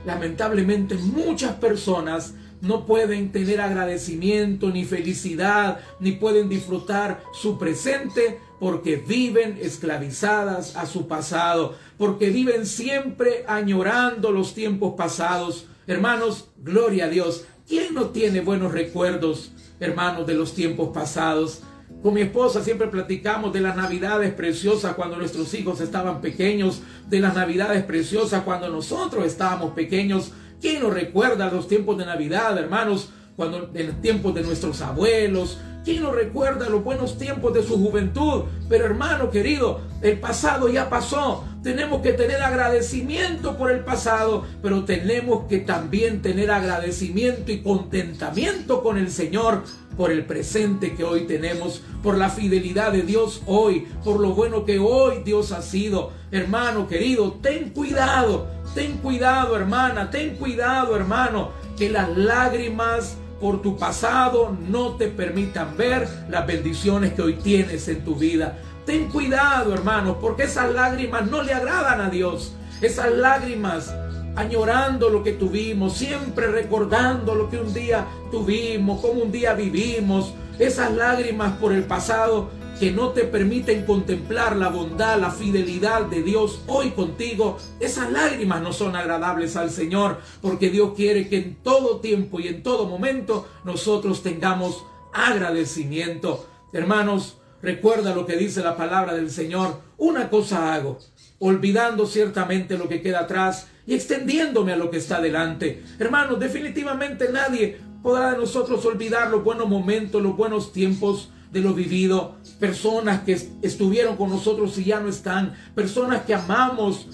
lamentablemente 0.06 0.94
muchas 0.94 1.54
personas 1.54 2.34
no 2.60 2.86
pueden 2.86 3.30
tener 3.30 3.60
agradecimiento 3.60 4.70
ni 4.70 4.84
felicidad, 4.84 5.80
ni 6.00 6.12
pueden 6.12 6.48
disfrutar 6.48 7.22
su 7.32 7.58
presente 7.58 8.40
porque 8.58 8.96
viven 8.96 9.58
esclavizadas 9.60 10.76
a 10.76 10.86
su 10.86 11.06
pasado, 11.06 11.76
porque 11.96 12.30
viven 12.30 12.66
siempre 12.66 13.44
añorando 13.46 14.32
los 14.32 14.54
tiempos 14.54 14.94
pasados. 14.96 15.66
Hermanos, 15.86 16.48
gloria 16.58 17.04
a 17.04 17.08
Dios. 17.08 17.44
¿Quién 17.68 17.94
no 17.94 18.10
tiene 18.10 18.40
buenos 18.40 18.72
recuerdos, 18.72 19.52
hermanos, 19.78 20.26
de 20.26 20.34
los 20.34 20.54
tiempos 20.54 20.90
pasados? 20.92 21.62
Con 22.02 22.14
mi 22.14 22.20
esposa 22.20 22.62
siempre 22.62 22.86
platicamos 22.86 23.52
de 23.52 23.60
las 23.60 23.76
navidades 23.76 24.32
preciosas 24.32 24.94
cuando 24.94 25.16
nuestros 25.16 25.52
hijos 25.54 25.80
estaban 25.80 26.20
pequeños, 26.20 26.80
de 27.08 27.18
las 27.18 27.34
navidades 27.34 27.82
preciosas 27.84 28.42
cuando 28.44 28.68
nosotros 28.68 29.24
estábamos 29.26 29.72
pequeños. 29.72 30.30
¿Quién 30.60 30.82
nos 30.82 30.94
recuerda 30.94 31.50
los 31.50 31.66
tiempos 31.66 31.98
de 31.98 32.06
Navidad, 32.06 32.56
hermanos? 32.56 33.10
Cuando 33.36 33.70
en 33.74 34.00
tiempos 34.00 34.34
de 34.34 34.42
nuestros 34.42 34.80
abuelos, 34.80 35.58
¿Quién 35.88 36.02
nos 36.02 36.14
recuerda 36.14 36.68
los 36.68 36.84
buenos 36.84 37.16
tiempos 37.16 37.54
de 37.54 37.62
su 37.62 37.78
juventud? 37.78 38.42
Pero 38.68 38.84
hermano 38.84 39.30
querido, 39.30 39.80
el 40.02 40.20
pasado 40.20 40.68
ya 40.68 40.90
pasó. 40.90 41.44
Tenemos 41.68 42.00
que 42.00 42.14
tener 42.14 42.40
agradecimiento 42.42 43.58
por 43.58 43.70
el 43.70 43.80
pasado, 43.80 44.46
pero 44.62 44.86
tenemos 44.86 45.44
que 45.48 45.58
también 45.58 46.22
tener 46.22 46.50
agradecimiento 46.50 47.52
y 47.52 47.60
contentamiento 47.60 48.82
con 48.82 48.96
el 48.96 49.10
Señor 49.10 49.64
por 49.94 50.10
el 50.10 50.24
presente 50.24 50.94
que 50.94 51.04
hoy 51.04 51.26
tenemos, 51.26 51.82
por 52.02 52.16
la 52.16 52.30
fidelidad 52.30 52.92
de 52.92 53.02
Dios 53.02 53.42
hoy, 53.44 53.86
por 54.02 54.18
lo 54.18 54.30
bueno 54.30 54.64
que 54.64 54.78
hoy 54.78 55.22
Dios 55.22 55.52
ha 55.52 55.60
sido. 55.60 56.10
Hermano 56.30 56.88
querido, 56.88 57.32
ten 57.42 57.68
cuidado, 57.68 58.48
ten 58.74 58.96
cuidado 58.96 59.54
hermana, 59.54 60.10
ten 60.10 60.36
cuidado 60.36 60.96
hermano, 60.96 61.50
que 61.76 61.90
las 61.90 62.16
lágrimas 62.16 63.18
por 63.42 63.60
tu 63.60 63.76
pasado 63.76 64.56
no 64.70 64.96
te 64.96 65.08
permitan 65.08 65.76
ver 65.76 66.08
las 66.30 66.46
bendiciones 66.46 67.12
que 67.12 67.20
hoy 67.20 67.34
tienes 67.34 67.88
en 67.88 68.02
tu 68.06 68.14
vida. 68.14 68.56
Ten 68.88 69.10
cuidado, 69.10 69.74
hermanos, 69.74 70.16
porque 70.18 70.44
esas 70.44 70.72
lágrimas 70.72 71.30
no 71.30 71.42
le 71.42 71.52
agradan 71.52 72.00
a 72.00 72.08
Dios. 72.08 72.54
Esas 72.80 73.12
lágrimas 73.12 73.94
añorando 74.34 75.10
lo 75.10 75.22
que 75.22 75.32
tuvimos, 75.32 75.92
siempre 75.92 76.46
recordando 76.46 77.34
lo 77.34 77.50
que 77.50 77.58
un 77.58 77.74
día 77.74 78.06
tuvimos, 78.30 79.02
cómo 79.02 79.20
un 79.20 79.30
día 79.30 79.52
vivimos. 79.52 80.32
Esas 80.58 80.94
lágrimas 80.94 81.58
por 81.58 81.74
el 81.74 81.84
pasado 81.84 82.48
que 82.80 82.90
no 82.90 83.10
te 83.10 83.24
permiten 83.24 83.84
contemplar 83.84 84.56
la 84.56 84.68
bondad, 84.68 85.20
la 85.20 85.32
fidelidad 85.32 86.06
de 86.06 86.22
Dios 86.22 86.62
hoy 86.66 86.92
contigo, 86.92 87.58
esas 87.80 88.10
lágrimas 88.10 88.62
no 88.62 88.72
son 88.72 88.96
agradables 88.96 89.54
al 89.56 89.68
Señor, 89.70 90.16
porque 90.40 90.70
Dios 90.70 90.94
quiere 90.96 91.28
que 91.28 91.36
en 91.36 91.56
todo 91.56 92.00
tiempo 92.00 92.40
y 92.40 92.48
en 92.48 92.62
todo 92.62 92.86
momento 92.86 93.46
nosotros 93.64 94.22
tengamos 94.22 94.86
agradecimiento. 95.12 96.46
Hermanos, 96.72 97.38
recuerda 97.62 98.14
lo 98.14 98.26
que 98.26 98.36
dice 98.36 98.62
la 98.62 98.76
palabra 98.76 99.14
del 99.14 99.30
Señor. 99.30 99.80
Una 99.96 100.30
cosa 100.30 100.74
hago, 100.74 100.98
olvidando 101.38 102.06
ciertamente 102.06 102.78
lo 102.78 102.88
que 102.88 103.02
queda 103.02 103.20
atrás 103.20 103.68
y 103.86 103.94
extendiéndome 103.94 104.72
a 104.72 104.76
lo 104.76 104.90
que 104.90 104.98
está 104.98 105.20
delante. 105.20 105.82
Hermanos, 105.98 106.38
definitivamente 106.38 107.30
nadie 107.32 107.80
podrá 108.02 108.32
de 108.32 108.38
nosotros 108.38 108.84
olvidar 108.84 109.30
los 109.30 109.42
buenos 109.42 109.68
momentos, 109.68 110.22
los 110.22 110.36
buenos 110.36 110.72
tiempos 110.72 111.30
de 111.52 111.60
lo 111.60 111.74
vivido, 111.74 112.36
personas 112.60 113.22
que 113.22 113.38
estuvieron 113.62 114.16
con 114.16 114.30
nosotros 114.30 114.76
y 114.78 114.84
ya 114.84 115.00
no 115.00 115.08
están, 115.08 115.54
personas 115.74 116.22
que 116.22 116.34
amamos 116.34 117.06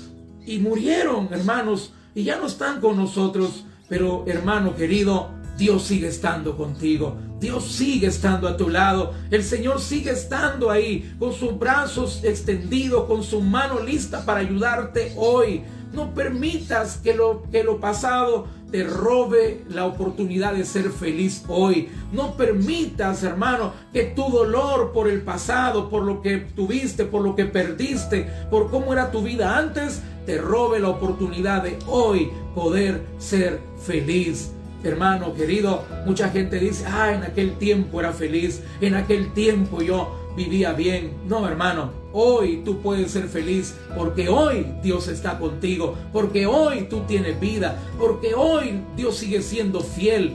y 0.44 0.58
murieron, 0.58 1.28
hermanos, 1.32 1.92
y 2.14 2.24
ya 2.24 2.38
no 2.38 2.46
están 2.46 2.80
con 2.80 2.96
nosotros, 2.96 3.64
pero 3.88 4.24
hermano 4.26 4.74
querido, 4.74 5.30
Dios 5.56 5.84
sigue 5.84 6.08
estando 6.08 6.56
contigo. 6.56 7.16
Dios 7.44 7.66
sigue 7.66 8.06
estando 8.06 8.48
a 8.48 8.56
tu 8.56 8.70
lado. 8.70 9.12
El 9.30 9.44
Señor 9.44 9.78
sigue 9.78 10.12
estando 10.12 10.70
ahí 10.70 11.14
con 11.18 11.34
sus 11.34 11.58
brazos 11.58 12.24
extendidos, 12.24 13.04
con 13.04 13.22
su 13.22 13.42
mano 13.42 13.80
lista 13.80 14.24
para 14.24 14.40
ayudarte 14.40 15.12
hoy. 15.14 15.62
No 15.92 16.14
permitas 16.14 16.96
que 16.96 17.12
lo, 17.12 17.42
que 17.52 17.62
lo 17.62 17.80
pasado 17.80 18.46
te 18.70 18.82
robe 18.82 19.62
la 19.68 19.84
oportunidad 19.84 20.54
de 20.54 20.64
ser 20.64 20.88
feliz 20.88 21.44
hoy. 21.46 21.90
No 22.12 22.34
permitas, 22.34 23.22
hermano, 23.22 23.74
que 23.92 24.04
tu 24.04 24.26
dolor 24.30 24.92
por 24.92 25.06
el 25.06 25.20
pasado, 25.20 25.90
por 25.90 26.02
lo 26.02 26.22
que 26.22 26.38
tuviste, 26.38 27.04
por 27.04 27.20
lo 27.20 27.36
que 27.36 27.44
perdiste, 27.44 28.26
por 28.50 28.70
cómo 28.70 28.94
era 28.94 29.10
tu 29.10 29.22
vida 29.22 29.58
antes, 29.58 30.00
te 30.24 30.38
robe 30.38 30.80
la 30.80 30.88
oportunidad 30.88 31.62
de 31.62 31.78
hoy 31.88 32.30
poder 32.54 33.02
ser 33.18 33.60
feliz. 33.76 34.50
Hermano 34.85 35.33
querido, 35.35 35.83
mucha 36.05 36.29
gente 36.29 36.59
dice, 36.59 36.85
ah, 36.87 37.12
en 37.14 37.23
aquel 37.23 37.57
tiempo 37.57 38.00
era 38.00 38.12
feliz, 38.12 38.62
en 38.83 38.95
aquel 38.95 39.33
tiempo 39.33 39.81
yo 39.81 40.14
vivía 40.37 40.73
bien. 40.75 41.14
No, 41.26 41.49
hermano, 41.49 41.91
hoy 42.12 42.62
tú 42.64 42.81
puedes 42.83 43.11
ser 43.11 43.29
feliz 43.29 43.75
porque 43.97 44.29
hoy 44.29 44.67
Dios 44.83 45.09
está 45.09 45.38
contigo, 45.38 45.97
porque 46.12 46.47
hoy 46.47 46.83
tú 46.91 47.00
tienes 47.07 47.41
vida, 47.41 47.79
porque 47.99 48.35
hoy 48.35 48.83
Dios 48.95 49.17
sigue 49.17 49.41
siendo 49.41 49.81
fiel. 49.81 50.35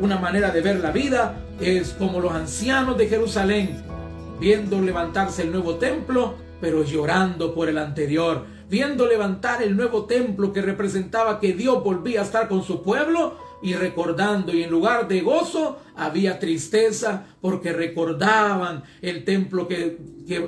Una 0.00 0.18
manera 0.18 0.50
de 0.50 0.60
ver 0.60 0.80
la 0.80 0.90
vida 0.90 1.40
es 1.60 1.90
como 1.90 2.20
los 2.20 2.32
ancianos 2.32 2.98
de 2.98 3.08
Jerusalén, 3.08 3.82
viendo 4.40 4.80
levantarse 4.80 5.42
el 5.42 5.52
nuevo 5.52 5.76
templo, 5.76 6.34
pero 6.60 6.82
llorando 6.82 7.54
por 7.54 7.68
el 7.68 7.78
anterior, 7.78 8.44
viendo 8.68 9.06
levantar 9.06 9.62
el 9.62 9.76
nuevo 9.76 10.04
templo 10.04 10.52
que 10.52 10.62
representaba 10.62 11.40
que 11.40 11.52
Dios 11.52 11.82
volvía 11.82 12.20
a 12.20 12.24
estar 12.24 12.48
con 12.48 12.62
su 12.62 12.82
pueblo, 12.82 13.47
y 13.62 13.74
recordando 13.74 14.54
y 14.54 14.62
en 14.62 14.70
lugar 14.70 15.08
de 15.08 15.20
gozo 15.20 15.80
había 15.96 16.38
tristeza 16.38 17.26
porque 17.40 17.72
recordaban 17.72 18.84
el 19.02 19.24
templo 19.24 19.66
que, 19.66 19.98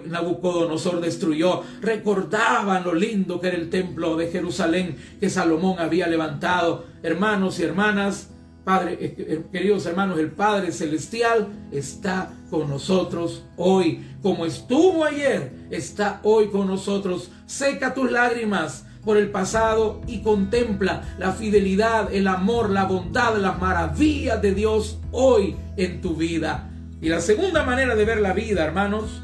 Nabucodonosor 0.07 1.01
destruyó, 1.01 1.63
recordaban 1.81 2.85
lo 2.85 2.95
lindo 2.95 3.41
que 3.41 3.49
era 3.49 3.57
el 3.57 3.71
templo 3.71 4.17
de 4.17 4.31
Jerusalén 4.31 4.97
que 5.19 5.31
Salomón 5.31 5.79
había 5.79 6.07
levantado. 6.07 6.85
Hermanos 7.03 7.59
y 7.59 7.63
hermanas, 7.63 8.29
Padre, 8.65 8.99
eh, 9.01 9.15
eh, 9.17 9.43
queridos 9.51 9.87
hermanos, 9.87 10.19
el 10.19 10.31
Padre 10.31 10.71
Celestial 10.71 11.49
está 11.73 12.33
con 12.51 12.69
nosotros 12.69 13.45
hoy. 13.57 14.05
Como 14.23 14.45
estuvo 14.45 15.05
ayer, 15.05 15.51
está 15.71 16.21
hoy 16.25 16.49
con 16.49 16.67
nosotros. 16.67 17.31
Seca 17.47 17.95
tus 17.95 18.11
lágrimas 18.11 18.85
por 19.05 19.17
el 19.17 19.31
pasado 19.31 20.01
y 20.07 20.21
contempla 20.21 21.15
la 21.19 21.33
fidelidad, 21.33 22.13
el 22.13 22.29
amor, 22.29 22.71
la 22.71 22.85
bondad, 22.85 23.37
las 23.37 23.59
maravillas 23.59 24.41
de 24.43 24.55
Dios 24.55 24.99
hoy 25.11 25.57
en 25.77 26.01
tu 26.01 26.17
vida. 26.17 26.71
Y 27.01 27.09
la 27.09 27.21
segunda 27.21 27.65
manera 27.65 27.95
de 27.95 28.05
ver 28.05 28.21
la 28.21 28.33
vida, 28.33 28.65
hermanos, 28.65 29.23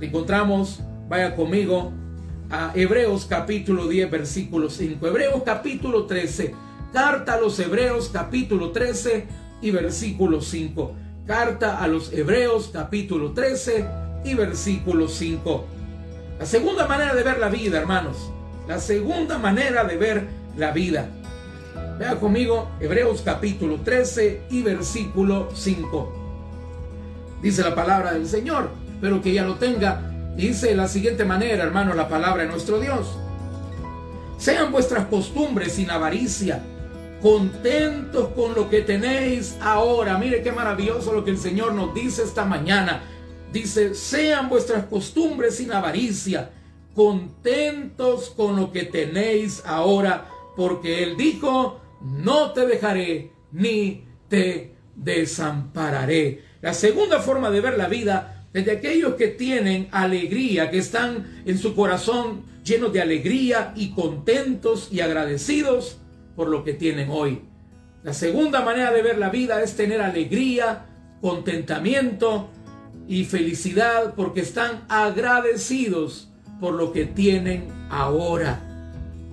encontramos, 0.00 0.80
vaya 1.08 1.34
conmigo, 1.34 1.92
a 2.50 2.70
Hebreos 2.74 3.26
capítulo 3.28 3.88
10, 3.88 4.10
versículo 4.10 4.70
5. 4.70 5.04
Hebreos 5.06 5.42
capítulo 5.44 6.06
13. 6.06 6.54
Carta 6.92 7.34
a 7.34 7.40
los 7.40 7.58
Hebreos 7.58 8.10
capítulo 8.12 8.70
13 8.70 9.26
y 9.60 9.70
versículo 9.72 10.40
5. 10.40 10.94
Carta 11.26 11.82
a 11.82 11.88
los 11.88 12.12
Hebreos 12.12 12.70
capítulo 12.72 13.32
13 13.32 13.84
y 14.24 14.34
versículo 14.34 15.08
5. 15.08 15.64
La 16.38 16.46
segunda 16.46 16.86
manera 16.86 17.14
de 17.14 17.22
ver 17.24 17.38
la 17.38 17.48
vida, 17.48 17.78
hermanos, 17.78 18.30
la 18.66 18.80
segunda 18.80 19.38
manera 19.38 19.84
de 19.84 19.96
ver 19.96 20.26
la 20.56 20.72
vida. 20.72 21.08
Vea 21.98 22.16
conmigo 22.16 22.68
Hebreos 22.80 23.22
capítulo 23.24 23.80
13 23.80 24.42
y 24.50 24.62
versículo 24.62 25.48
5. 25.54 27.38
Dice 27.42 27.62
la 27.62 27.74
palabra 27.74 28.12
del 28.12 28.26
Señor, 28.26 28.70
pero 29.00 29.22
que 29.22 29.32
ya 29.32 29.44
lo 29.44 29.54
tenga. 29.54 30.12
Dice 30.36 30.74
la 30.74 30.88
siguiente 30.88 31.24
manera, 31.24 31.64
hermano, 31.64 31.94
la 31.94 32.08
palabra 32.08 32.42
de 32.42 32.48
nuestro 32.48 32.80
Dios. 32.80 33.18
Sean 34.36 34.72
vuestras 34.72 35.06
costumbres 35.06 35.74
sin 35.74 35.90
avaricia, 35.90 36.62
contentos 37.22 38.28
con 38.34 38.54
lo 38.54 38.68
que 38.68 38.82
tenéis 38.82 39.56
ahora. 39.62 40.18
Mire 40.18 40.42
qué 40.42 40.52
maravilloso 40.52 41.12
lo 41.12 41.24
que 41.24 41.30
el 41.30 41.38
Señor 41.38 41.72
nos 41.72 41.94
dice 41.94 42.24
esta 42.24 42.44
mañana. 42.44 43.02
Dice, 43.52 43.94
sean 43.94 44.48
vuestras 44.48 44.84
costumbres 44.84 45.56
sin 45.56 45.72
avaricia 45.72 46.50
contentos 46.96 48.30
con 48.30 48.56
lo 48.56 48.72
que 48.72 48.84
tenéis 48.84 49.62
ahora. 49.64 50.30
porque 50.56 51.02
Él 51.02 51.18
dijo, 51.18 51.82
no 52.00 52.52
te 52.52 52.66
dejaré 52.66 53.30
ni 53.52 54.04
te 54.28 54.74
desampararé. 54.94 56.42
La 56.62 56.72
segunda 56.72 57.20
forma 57.20 57.50
de 57.50 57.60
ver 57.60 57.76
la 57.76 57.88
vida 57.88 58.46
es 58.54 58.64
de 58.64 58.72
aquellos 58.72 59.16
que 59.16 59.28
tienen 59.28 59.88
alegría, 59.92 60.70
que 60.70 60.78
están 60.78 61.42
en 61.44 61.58
su 61.58 61.74
corazón 61.74 62.44
llenos 62.64 62.90
de 62.94 63.02
alegría 63.02 63.74
y 63.76 63.90
contentos 63.90 64.88
y 64.90 65.00
agradecidos 65.00 65.98
por 66.34 66.48
lo 66.48 66.64
que 66.64 66.72
tienen 66.72 67.10
hoy. 67.10 67.42
La 68.02 68.14
segunda 68.14 68.62
manera 68.62 68.90
de 68.92 69.02
ver 69.02 69.18
la 69.18 69.28
vida 69.28 69.62
es 69.62 69.76
tener 69.76 70.00
alegría, 70.00 70.86
contentamiento 71.20 72.48
y 73.06 73.26
felicidad 73.26 74.14
porque 74.14 74.40
están 74.40 74.86
agradecidos 74.88 76.30
por 76.60 76.74
lo 76.74 76.92
que 76.92 77.04
tienen 77.04 77.68
ahora, 77.90 78.60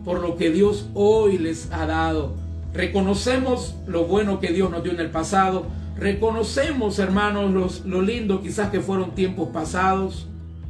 por 0.04 0.20
lo 0.20 0.36
que 0.36 0.52
Dios 0.52 0.90
hoy 0.94 1.38
les 1.38 1.72
ha 1.72 1.86
dado. 1.86 2.34
Reconocemos 2.74 3.76
lo 3.88 4.06
bueno 4.06 4.40
que 4.40 4.52
Dios 4.52 4.70
nos 4.72 4.84
dio 4.84 4.92
en 4.92 5.00
el 5.00 5.12
pasado, 5.12 5.66
reconocemos 5.98 7.00
hermanos 7.00 7.52
los, 7.52 7.86
lo 7.86 8.02
lindo 8.02 8.42
quizás 8.42 8.70
que 8.70 8.82
fueron 8.82 9.12
tiempos 9.12 9.50
pasados, 9.50 10.28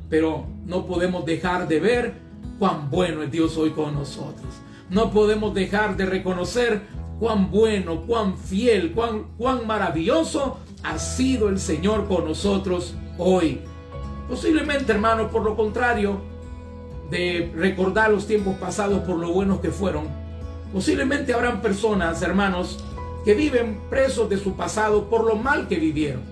pero 0.10 0.46
no 0.66 0.86
podemos 0.86 1.26
dejar 1.26 1.68
de 1.68 1.80
ver 1.80 2.14
cuán 2.60 2.90
bueno 2.90 3.24
es 3.24 3.32
Dios 3.32 3.58
hoy 3.58 3.72
con 3.72 3.94
nosotros. 3.96 4.46
No 4.90 5.12
podemos 5.12 5.54
dejar 5.54 5.98
de 5.98 6.06
reconocer 6.06 6.82
cuán 7.20 7.50
bueno, 7.50 8.02
cuán 8.02 8.38
fiel, 8.38 8.92
cuán, 8.92 9.24
cuán 9.38 9.66
maravilloso 9.66 10.60
ha 10.84 11.00
sido 11.00 11.50
el 11.50 11.58
Señor 11.58 12.08
con 12.08 12.26
nosotros 12.26 12.94
hoy. 13.18 13.62
Posiblemente, 14.28 14.92
hermanos, 14.92 15.32
por 15.32 15.44
lo 15.44 15.56
contrario 15.56 16.33
de 17.14 17.52
recordar 17.56 18.10
los 18.10 18.26
tiempos 18.26 18.56
pasados 18.56 19.04
por 19.04 19.18
lo 19.18 19.32
buenos 19.32 19.60
que 19.60 19.70
fueron, 19.70 20.08
posiblemente 20.74 21.32
habrán 21.32 21.62
personas, 21.62 22.24
hermanos, 22.24 22.84
que 23.24 23.36
viven 23.36 23.80
presos 23.88 24.28
de 24.32 24.38
su 24.40 24.56
pasado 24.56 25.12
por 25.12 25.24
lo 25.24 25.36
mal 25.36 25.68
que 25.68 25.76
vivieron. 25.76 26.24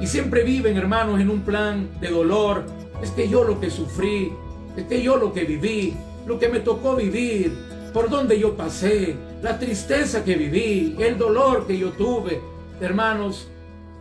Y 0.00 0.06
siempre 0.06 0.42
viven, 0.42 0.78
hermanos, 0.78 1.20
en 1.20 1.28
un 1.28 1.42
plan 1.42 1.90
de 2.00 2.08
dolor. 2.08 2.64
Es 3.02 3.10
que 3.10 3.28
yo 3.28 3.44
lo 3.44 3.60
que 3.60 3.70
sufrí, 3.70 4.32
es 4.74 4.84
que 4.84 5.02
yo 5.02 5.18
lo 5.18 5.34
que 5.34 5.44
viví, 5.44 5.94
lo 6.26 6.38
que 6.38 6.48
me 6.48 6.60
tocó 6.60 6.96
vivir, 6.96 7.52
por 7.92 8.08
donde 8.08 8.40
yo 8.40 8.56
pasé, 8.56 9.16
la 9.42 9.58
tristeza 9.58 10.24
que 10.24 10.34
viví, 10.34 10.96
el 10.98 11.18
dolor 11.18 11.66
que 11.66 11.76
yo 11.76 11.90
tuve. 11.90 12.40
Hermanos, 12.80 13.48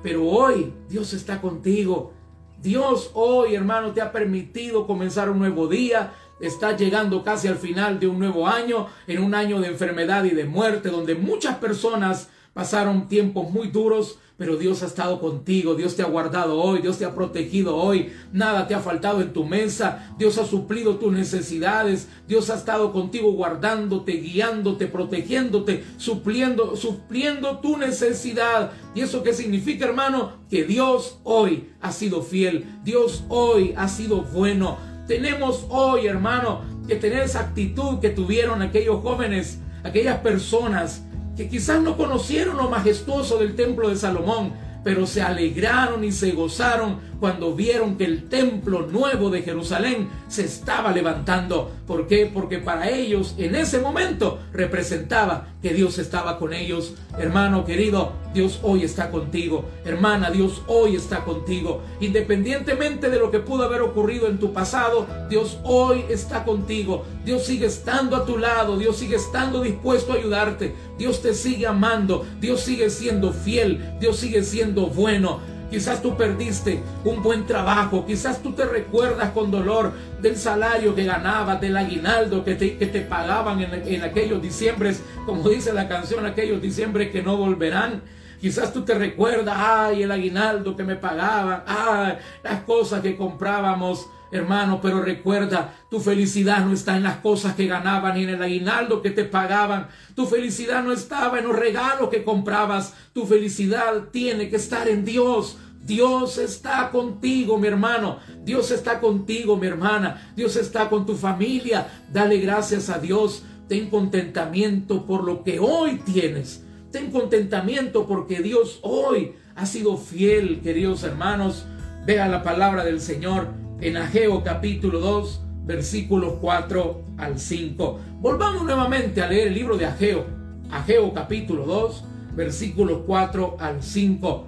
pero 0.01 0.23
hoy 0.23 0.71
Dios 0.87 1.11
está 1.11 1.41
contigo. 1.41 2.13
Dios 2.61 3.11
hoy, 3.13 3.55
hermano, 3.55 3.91
te 3.91 4.01
ha 4.01 4.11
permitido 4.11 4.87
comenzar 4.87 5.29
un 5.29 5.39
nuevo 5.39 5.67
día. 5.67 6.13
Está 6.39 6.75
llegando 6.75 7.23
casi 7.23 7.47
al 7.47 7.57
final 7.57 7.99
de 7.99 8.07
un 8.07 8.19
nuevo 8.19 8.47
año, 8.47 8.87
en 9.07 9.23
un 9.23 9.35
año 9.35 9.59
de 9.59 9.67
enfermedad 9.67 10.23
y 10.23 10.31
de 10.31 10.45
muerte, 10.45 10.89
donde 10.89 11.15
muchas 11.15 11.57
personas 11.57 12.29
pasaron 12.53 13.07
tiempos 13.07 13.49
muy 13.51 13.67
duros, 13.67 14.19
pero 14.37 14.57
Dios 14.57 14.83
ha 14.83 14.87
estado 14.87 15.19
contigo, 15.19 15.75
Dios 15.75 15.95
te 15.95 16.03
ha 16.03 16.07
guardado 16.07 16.61
hoy, 16.61 16.81
Dios 16.81 16.97
te 16.97 17.05
ha 17.05 17.15
protegido 17.15 17.75
hoy, 17.75 18.11
nada 18.33 18.67
te 18.67 18.75
ha 18.75 18.79
faltado 18.79 19.21
en 19.21 19.31
tu 19.31 19.45
mesa, 19.45 20.13
Dios 20.17 20.37
ha 20.37 20.45
suplido 20.45 20.97
tus 20.97 21.13
necesidades, 21.13 22.09
Dios 22.27 22.49
ha 22.49 22.55
estado 22.55 22.91
contigo 22.91 23.31
guardándote, 23.31 24.13
guiándote, 24.13 24.87
protegiéndote, 24.87 25.85
supliendo, 25.97 26.75
supliendo 26.75 27.59
tu 27.59 27.77
necesidad. 27.77 28.71
¿Y 28.93 29.01
eso 29.01 29.23
qué 29.23 29.33
significa, 29.33 29.85
hermano? 29.85 30.33
Que 30.49 30.63
Dios 30.63 31.19
hoy 31.23 31.69
ha 31.81 31.91
sido 31.91 32.21
fiel, 32.21 32.65
Dios 32.83 33.23
hoy 33.29 33.73
ha 33.77 33.87
sido 33.87 34.21
bueno. 34.21 34.77
Tenemos 35.07 35.65
hoy, 35.69 36.07
hermano, 36.07 36.61
que 36.87 36.95
tener 36.95 37.19
esa 37.19 37.39
actitud 37.41 37.99
que 37.99 38.09
tuvieron 38.09 38.61
aquellos 38.61 39.01
jóvenes, 39.01 39.59
aquellas 39.83 40.19
personas 40.19 41.04
que 41.35 41.49
quizás 41.49 41.81
no 41.81 41.97
conocieron 41.97 42.57
lo 42.57 42.69
majestuoso 42.69 43.37
del 43.37 43.55
templo 43.55 43.89
de 43.89 43.95
Salomón, 43.95 44.53
pero 44.83 45.07
se 45.07 45.21
alegraron 45.21 46.03
y 46.03 46.11
se 46.11 46.31
gozaron 46.31 46.99
cuando 47.19 47.55
vieron 47.55 47.97
que 47.97 48.05
el 48.05 48.29
templo 48.29 48.85
nuevo 48.85 49.31
de 49.31 49.41
Jerusalén 49.41 50.09
se 50.27 50.45
estaba 50.45 50.91
levantando. 50.91 51.71
¿Por 51.87 52.07
qué? 52.07 52.29
Porque 52.31 52.57
para 52.57 52.89
ellos 52.89 53.35
en 53.37 53.55
ese 53.55 53.79
momento 53.79 54.39
representaba 54.51 55.47
que 55.61 55.73
Dios 55.73 55.99
estaba 55.99 56.39
con 56.39 56.53
ellos. 56.53 56.95
Hermano 57.17 57.63
querido, 57.63 58.13
Dios 58.33 58.59
hoy 58.63 58.83
está 58.83 59.11
contigo. 59.11 59.65
Hermana, 59.85 60.31
Dios 60.31 60.63
hoy 60.67 60.95
está 60.95 61.23
contigo. 61.23 61.83
Independientemente 61.99 63.09
de 63.09 63.19
lo 63.19 63.29
que 63.29 63.39
pudo 63.39 63.63
haber 63.63 63.81
ocurrido 63.81 64.27
en 64.27 64.39
tu 64.39 64.51
pasado, 64.51 65.05
Dios 65.29 65.59
hoy 65.63 66.05
está 66.09 66.43
contigo. 66.43 67.05
Dios 67.23 67.45
sigue 67.45 67.67
estando 67.67 68.15
a 68.15 68.25
tu 68.25 68.37
lado. 68.37 68.77
Dios 68.77 68.97
sigue 68.97 69.15
estando 69.15 69.61
dispuesto 69.61 70.13
a 70.13 70.15
ayudarte. 70.15 70.75
Dios 70.97 71.21
te 71.21 71.33
sigue 71.33 71.67
amando. 71.67 72.25
Dios 72.39 72.61
sigue 72.61 72.89
siendo 72.89 73.31
fiel. 73.31 73.95
Dios 73.99 74.17
sigue 74.17 74.43
siendo 74.43 74.87
bueno. 74.87 75.39
Quizás 75.69 76.01
tú 76.01 76.15
perdiste 76.15 76.81
un 77.03 77.23
buen 77.23 77.45
trabajo, 77.45 78.05
quizás 78.05 78.41
tú 78.41 78.53
te 78.53 78.65
recuerdas 78.65 79.31
con 79.31 79.51
dolor 79.51 79.93
del 80.21 80.37
salario 80.37 80.93
que 80.93 81.05
ganabas, 81.05 81.59
del 81.59 81.75
aguinaldo 81.75 82.43
que 82.43 82.55
te, 82.55 82.77
que 82.77 82.85
te 82.85 83.01
pagaban 83.01 83.61
en, 83.61 83.73
en 83.73 84.03
aquellos 84.03 84.41
diciembres, 84.41 85.01
como 85.25 85.49
dice 85.49 85.73
la 85.73 85.87
canción, 85.87 86.25
aquellos 86.25 86.61
diciembres 86.61 87.11
que 87.11 87.23
no 87.23 87.37
volverán. 87.37 88.03
Quizás 88.39 88.71
tú 88.73 88.83
te 88.83 88.93
recuerdas, 88.93 89.55
ay, 89.57 90.03
el 90.03 90.11
aguinaldo 90.11 90.75
que 90.75 90.83
me 90.83 90.95
pagaban, 90.95 91.63
ay, 91.65 92.17
las 92.43 92.61
cosas 92.61 93.01
que 93.01 93.17
comprábamos, 93.17 94.07
hermano, 94.35 94.79
pero 94.81 95.01
recuerda, 95.01 95.73
tu 95.89 95.99
felicidad 95.99 96.65
no 96.65 96.73
está 96.73 96.95
en 96.97 97.03
las 97.03 97.17
cosas 97.17 97.55
que 97.55 97.67
ganaban 97.67 98.15
ni 98.15 98.23
en 98.23 98.29
el 98.29 98.41
aguinaldo 98.41 99.01
que 99.01 99.11
te 99.11 99.23
pagaban. 99.23 99.87
Tu 100.15 100.25
felicidad 100.25 100.83
no 100.83 100.91
estaba 100.91 101.39
en 101.39 101.45
los 101.45 101.55
regalos 101.55 102.09
que 102.09 102.23
comprabas. 102.23 102.93
Tu 103.13 103.25
felicidad 103.25 104.09
tiene 104.11 104.49
que 104.49 104.55
estar 104.55 104.87
en 104.87 105.05
Dios. 105.05 105.57
Dios 105.85 106.39
está 106.39 106.89
contigo, 106.91 107.57
mi 107.57 107.67
hermano. 107.67 108.19
Dios 108.43 108.71
está 108.71 108.99
contigo, 108.99 109.55
mi 109.57 109.67
hermana. 109.67 110.31
Dios 110.35 110.55
está 110.55 110.89
con 110.89 111.05
tu 111.05 111.15
familia. 111.15 111.87
Dale 112.11 112.37
gracias 112.37 112.89
a 112.89 112.97
Dios. 112.99 113.43
Ten 113.67 113.89
contentamiento 113.89 115.05
por 115.05 115.23
lo 115.23 115.43
que 115.43 115.59
hoy 115.59 115.97
tienes. 116.05 116.63
Ten 116.91 117.11
contentamiento 117.11 118.07
porque 118.07 118.41
Dios 118.41 118.79
hoy 118.81 119.33
ha 119.55 119.65
sido 119.65 119.97
fiel, 119.97 120.61
queridos 120.61 121.03
hermanos. 121.03 121.65
Vea 122.05 122.27
la 122.27 122.43
palabra 122.43 122.83
del 122.83 123.01
Señor 123.01 123.64
en 123.81 123.97
Ageo 123.97 124.43
capítulo 124.43 124.99
2, 124.99 125.41
versículos 125.65 126.35
4 126.41 127.01
al 127.17 127.39
5. 127.39 127.99
Volvamos 128.19 128.63
nuevamente 128.63 129.21
a 129.21 129.27
leer 129.27 129.49
el 129.49 129.53
libro 129.53 129.77
de 129.77 129.85
Ageo. 129.85 130.25
Ageo 130.71 131.13
capítulo 131.13 131.65
2, 131.65 132.03
versículos 132.35 133.01
4 133.05 133.57
al 133.59 133.83
5. 133.83 134.47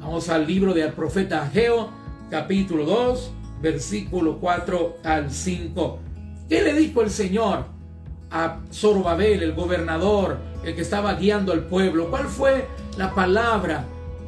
Vamos 0.00 0.28
al 0.28 0.46
libro 0.46 0.74
del 0.74 0.92
profeta 0.92 1.42
Ageo, 1.42 1.90
capítulo 2.30 2.84
2, 2.84 3.32
versículo 3.60 4.38
4 4.38 4.96
al 5.04 5.30
5. 5.30 5.98
¿Qué 6.48 6.62
le 6.62 6.74
dijo 6.74 7.02
el 7.02 7.10
Señor 7.10 7.64
a 8.30 8.60
Zorobabel, 8.72 9.42
el 9.42 9.54
gobernador, 9.54 10.38
el 10.64 10.74
que 10.74 10.82
estaba 10.82 11.14
guiando 11.14 11.52
al 11.52 11.64
pueblo? 11.64 12.10
¿Cuál 12.10 12.26
fue 12.26 12.66
la 12.98 13.14
palabra 13.14 13.84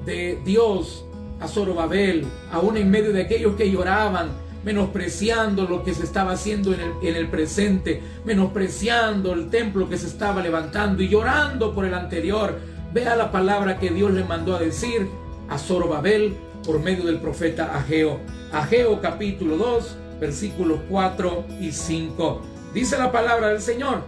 de 0.06 0.40
Dios 0.44 1.03
a 1.40 1.48
Zorobabel, 1.48 2.26
aún 2.52 2.76
en 2.76 2.90
medio 2.90 3.12
de 3.12 3.22
aquellos 3.22 3.56
que 3.56 3.70
lloraban, 3.70 4.30
menospreciando 4.64 5.66
lo 5.66 5.84
que 5.84 5.94
se 5.94 6.04
estaba 6.04 6.32
haciendo 6.32 6.72
en 6.72 6.80
el, 6.80 6.92
en 7.02 7.16
el, 7.16 7.28
presente, 7.28 8.02
menospreciando 8.24 9.32
el 9.34 9.50
templo 9.50 9.88
que 9.88 9.98
se 9.98 10.06
estaba 10.06 10.42
levantando 10.42 11.02
y 11.02 11.08
llorando 11.08 11.74
por 11.74 11.84
el 11.84 11.94
anterior. 11.94 12.58
Vea 12.92 13.14
la 13.16 13.30
palabra 13.30 13.78
que 13.78 13.90
Dios 13.90 14.12
le 14.12 14.24
mandó 14.24 14.56
a 14.56 14.60
decir 14.60 15.08
a 15.48 15.58
Zorobabel 15.58 16.34
por 16.64 16.80
medio 16.80 17.04
del 17.04 17.20
profeta 17.20 17.76
Ageo. 17.76 18.20
Ageo 18.52 19.00
capítulo 19.00 19.56
2, 19.56 19.96
versículos 20.20 20.80
4 20.88 21.44
y 21.60 21.72
5. 21.72 22.40
Dice 22.72 22.96
la 22.96 23.12
palabra 23.12 23.48
del 23.48 23.60
Señor. 23.60 24.02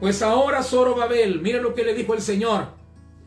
Pues 0.00 0.22
ahora 0.22 0.62
Zorobabel, 0.62 1.40
mire 1.40 1.60
lo 1.60 1.74
que 1.74 1.84
le 1.84 1.94
dijo 1.94 2.14
el 2.14 2.20
Señor. 2.20 2.68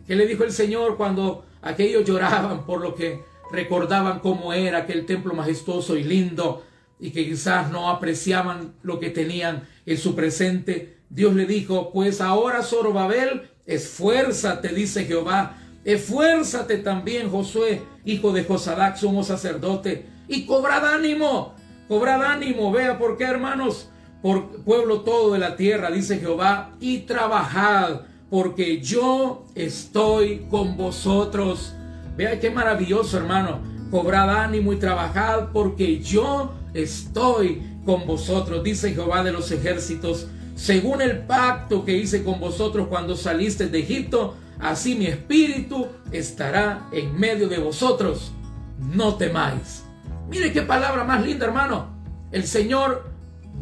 ¿Qué 0.07 0.15
le 0.15 0.27
dijo 0.27 0.43
el 0.43 0.51
Señor 0.51 0.97
cuando 0.97 1.45
aquellos 1.62 2.05
lloraban 2.05 2.65
por 2.65 2.81
lo 2.81 2.95
que 2.95 3.23
recordaban 3.51 4.19
cómo 4.19 4.53
era 4.53 4.79
aquel 4.79 5.05
templo 5.05 5.33
majestuoso 5.33 5.97
y 5.97 6.03
lindo 6.03 6.63
y 6.99 7.12
que 7.12 7.25
quizás 7.25 7.71
no 7.71 7.89
apreciaban 7.89 8.73
lo 8.83 8.99
que 8.99 9.09
tenían 9.09 9.67
en 9.85 9.97
su 9.97 10.15
presente. 10.15 10.97
Dios 11.09 11.33
le 11.33 11.45
dijo, 11.45 11.91
pues 11.91 12.21
ahora 12.21 12.62
Zorobabel, 12.62 13.49
esfuérzate, 13.65 14.69
dice 14.69 15.05
Jehová, 15.05 15.57
esfuérzate 15.85 16.77
también 16.77 17.29
Josué, 17.29 17.81
hijo 18.05 18.33
de 18.33 18.43
Josadac, 18.43 18.97
sumo 18.97 19.23
sacerdote, 19.23 20.05
y 20.27 20.45
cobrad 20.45 20.85
ánimo, 20.85 21.55
cobrad 21.88 22.21
ánimo, 22.23 22.71
vea 22.71 22.99
por 22.99 23.17
qué 23.17 23.23
hermanos, 23.23 23.89
por 24.21 24.63
pueblo 24.63 25.01
todo 25.01 25.33
de 25.33 25.39
la 25.39 25.55
tierra, 25.55 25.89
dice 25.89 26.19
Jehová, 26.19 26.75
y 26.79 26.99
trabajad, 26.99 28.01
porque 28.29 28.81
yo 28.81 29.45
estoy 29.55 30.45
con 30.49 30.77
vosotros. 30.77 31.73
Vea 32.19 32.38
qué 32.38 32.51
maravilloso, 32.51 33.15
hermano. 33.15 33.62
Cobrad 33.89 34.43
ánimo 34.43 34.73
y 34.73 34.75
trabajad 34.75 35.53
porque 35.53 36.01
yo 36.01 36.53
estoy 36.73 37.63
con 37.86 38.05
vosotros, 38.05 38.62
dice 38.62 38.91
Jehová 38.91 39.23
de 39.23 39.32
los 39.32 39.49
ejércitos. 39.51 40.27
según 40.53 41.01
el 41.01 41.19
pacto 41.19 41.86
que 41.86 41.95
hice 41.95 42.25
con 42.25 42.41
vosotros 42.41 42.89
cuando 42.89 43.15
saliste 43.15 43.67
de 43.67 43.79
Egipto, 43.79 44.36
así 44.60 44.95
mi 44.95 45.05
espíritu 45.05 45.88
estará 46.12 46.89
en 46.91 47.17
medio 47.17 47.47
de 47.47 47.60
vosotros. 47.60 48.34
No 48.77 49.15
temáis. 49.15 49.86
Mire 50.29 50.51
qué 50.51 50.63
palabra 50.63 51.05
más 51.05 51.25
linda, 51.25 51.45
hermano. 51.45 51.88
El 52.34 52.45
Señor 52.45 53.10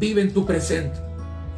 vive 0.00 0.20
en 0.20 0.34
tu 0.34 0.44
presente. 0.44 0.98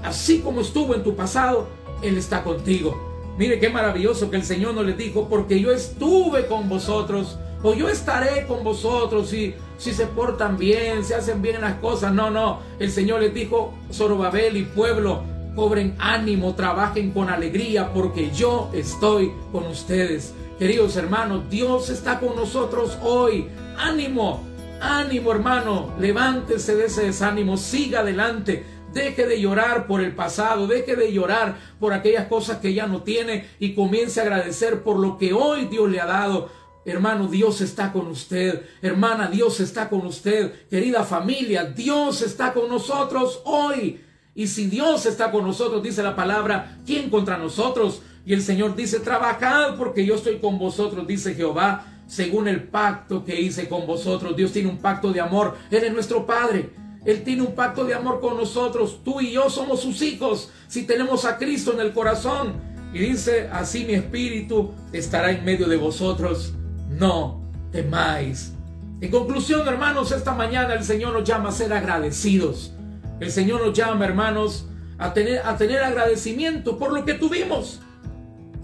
Así 0.03 0.41
como 0.41 0.61
estuvo 0.61 0.95
en 0.95 1.03
tu 1.03 1.17
pasado, 1.17 1.67
Él 2.03 2.19
está 2.19 2.45
contigo. 2.45 3.10
Mire 3.41 3.59
qué 3.59 3.71
maravilloso 3.71 4.31
que 4.31 4.37
el 4.37 4.45
Señor 4.45 4.75
no 4.75 4.83
le 4.83 4.93
dijo, 4.93 5.27
porque 5.31 5.59
yo 5.59 5.73
estuve 5.73 6.45
con 6.45 6.69
vosotros, 6.69 7.39
o 7.63 7.73
yo 7.73 7.89
estaré 7.89 8.47
con 8.47 8.63
vosotros 8.63 9.31
si, 9.31 9.55
si 9.79 9.95
se 9.95 10.05
portan 10.05 10.59
bien, 10.59 11.03
si 11.07 11.15
hacen 11.15 11.41
bien 11.41 11.63
las 11.63 11.77
cosas. 11.77 12.13
No, 12.13 12.31
no. 12.31 12.61
El 12.79 12.91
Señor 12.91 13.23
les 13.23 13.33
dijo, 13.33 13.73
Zorobabel 13.91 14.59
y 14.59 14.65
pueblo, 14.65 15.23
cobren 15.57 15.97
ánimo, 15.99 16.55
trabajen 16.55 17.13
con 17.13 17.31
alegría, 17.31 17.95
porque 17.95 18.31
yo 18.31 18.69
estoy 18.75 19.33
con 19.53 19.67
ustedes. 19.69 20.35
Queridos 20.59 20.97
hermanos, 20.97 21.45
Dios 21.49 21.89
está 21.89 22.21
con 22.21 22.37
nosotros 22.37 22.99
hoy. 23.01 23.49
Ánimo, 23.79 24.45
ánimo 24.83 25.33
hermano, 25.33 25.95
levántese 25.99 26.75
de 26.75 26.85
ese 26.85 27.05
desánimo, 27.05 27.57
siga 27.57 28.01
adelante. 28.01 28.67
Deje 28.93 29.27
de 29.27 29.41
llorar 29.41 29.87
por 29.87 30.01
el 30.01 30.15
pasado, 30.15 30.67
deje 30.67 30.97
de 30.97 31.13
llorar 31.13 31.59
por 31.79 31.93
aquellas 31.93 32.27
cosas 32.27 32.59
que 32.59 32.75
ya 32.75 32.87
no 32.87 33.03
tiene 33.03 33.47
y 33.59 33.75
comience 33.75 34.21
a 34.21 34.25
agradecer 34.25 34.83
por 34.83 34.99
lo 34.99 35.17
que 35.17 35.33
hoy 35.33 35.67
Dios 35.67 35.89
le 35.89 36.01
ha 36.01 36.07
dado. 36.07 36.51
Hermano, 36.85 37.29
Dios 37.29 37.61
está 37.61 37.93
con 37.93 38.07
usted. 38.09 38.63
Hermana, 38.83 39.29
Dios 39.29 39.61
está 39.61 39.89
con 39.89 40.07
usted. 40.07 40.69
Querida 40.69 41.05
familia, 41.05 41.65
Dios 41.65 42.23
está 42.23 42.53
con 42.53 42.69
nosotros 42.69 43.43
hoy. 43.45 44.01
Y 44.35 44.47
si 44.47 44.67
Dios 44.67 45.07
está 45.07 45.31
con 45.31 45.45
nosotros, 45.45 45.83
dice 45.83 46.03
la 46.03 46.17
palabra, 46.17 46.79
¿quién 46.87 47.11
contra 47.11 47.37
nosotros? 47.37 48.03
Y 48.25 48.33
el 48.33 48.43
Señor 48.43 48.75
dice, 48.77 49.01
trabajad 49.01 49.77
porque 49.77 50.05
yo 50.05 50.15
estoy 50.15 50.39
con 50.39 50.59
vosotros, 50.59 51.07
dice 51.07 51.35
Jehová, 51.35 51.87
según 52.07 52.49
el 52.49 52.63
pacto 52.65 53.25
que 53.25 53.41
hice 53.41 53.69
con 53.69 53.87
vosotros. 53.87 54.37
Dios 54.37 54.53
tiene 54.53 54.69
un 54.69 54.79
pacto 54.79 55.13
de 55.13 55.21
amor. 55.21 55.57
Él 55.71 55.85
es 55.85 55.93
nuestro 55.93 56.27
Padre. 56.27 56.71
Él 57.05 57.23
tiene 57.23 57.43
un 57.43 57.55
pacto 57.55 57.85
de 57.85 57.95
amor 57.95 58.21
con 58.21 58.37
nosotros. 58.37 59.01
Tú 59.05 59.21
y 59.21 59.33
yo 59.33 59.49
somos 59.49 59.81
sus 59.81 60.03
hijos 60.03 60.51
si 60.69 60.83
tenemos 60.83 61.25
a 61.25 61.39
Cristo 61.39 61.73
en 61.73 61.81
el 61.81 61.93
corazón. 61.93 62.55
Y 62.93 62.99
dice, 62.99 63.49
así 63.53 63.85
mi 63.85 63.95
espíritu 63.95 64.73
estará 64.93 65.31
en 65.31 65.45
medio 65.45 65.67
de 65.67 65.77
vosotros. 65.77 66.53
No 66.89 67.41
temáis. 67.73 68.53
En 69.01 69.11
conclusión, 69.11 69.67
hermanos, 69.67 70.13
esta 70.13 70.35
mañana 70.35 70.75
el 70.75 70.85
Señor 70.85 71.15
nos 71.15 71.25
llama 71.25 71.49
a 71.49 71.53
ser 71.53 71.73
agradecidos. 71.73 72.75
El 73.19 73.31
Señor 73.31 73.65
nos 73.65 73.77
llama, 73.77 74.05
hermanos, 74.05 74.67
a 74.99 75.15
tener, 75.15 75.41
a 75.45 75.57
tener 75.57 75.83
agradecimiento 75.83 76.79
por 76.79 76.93
lo 76.93 77.05
que 77.07 77.15
tuvimos, 77.15 77.81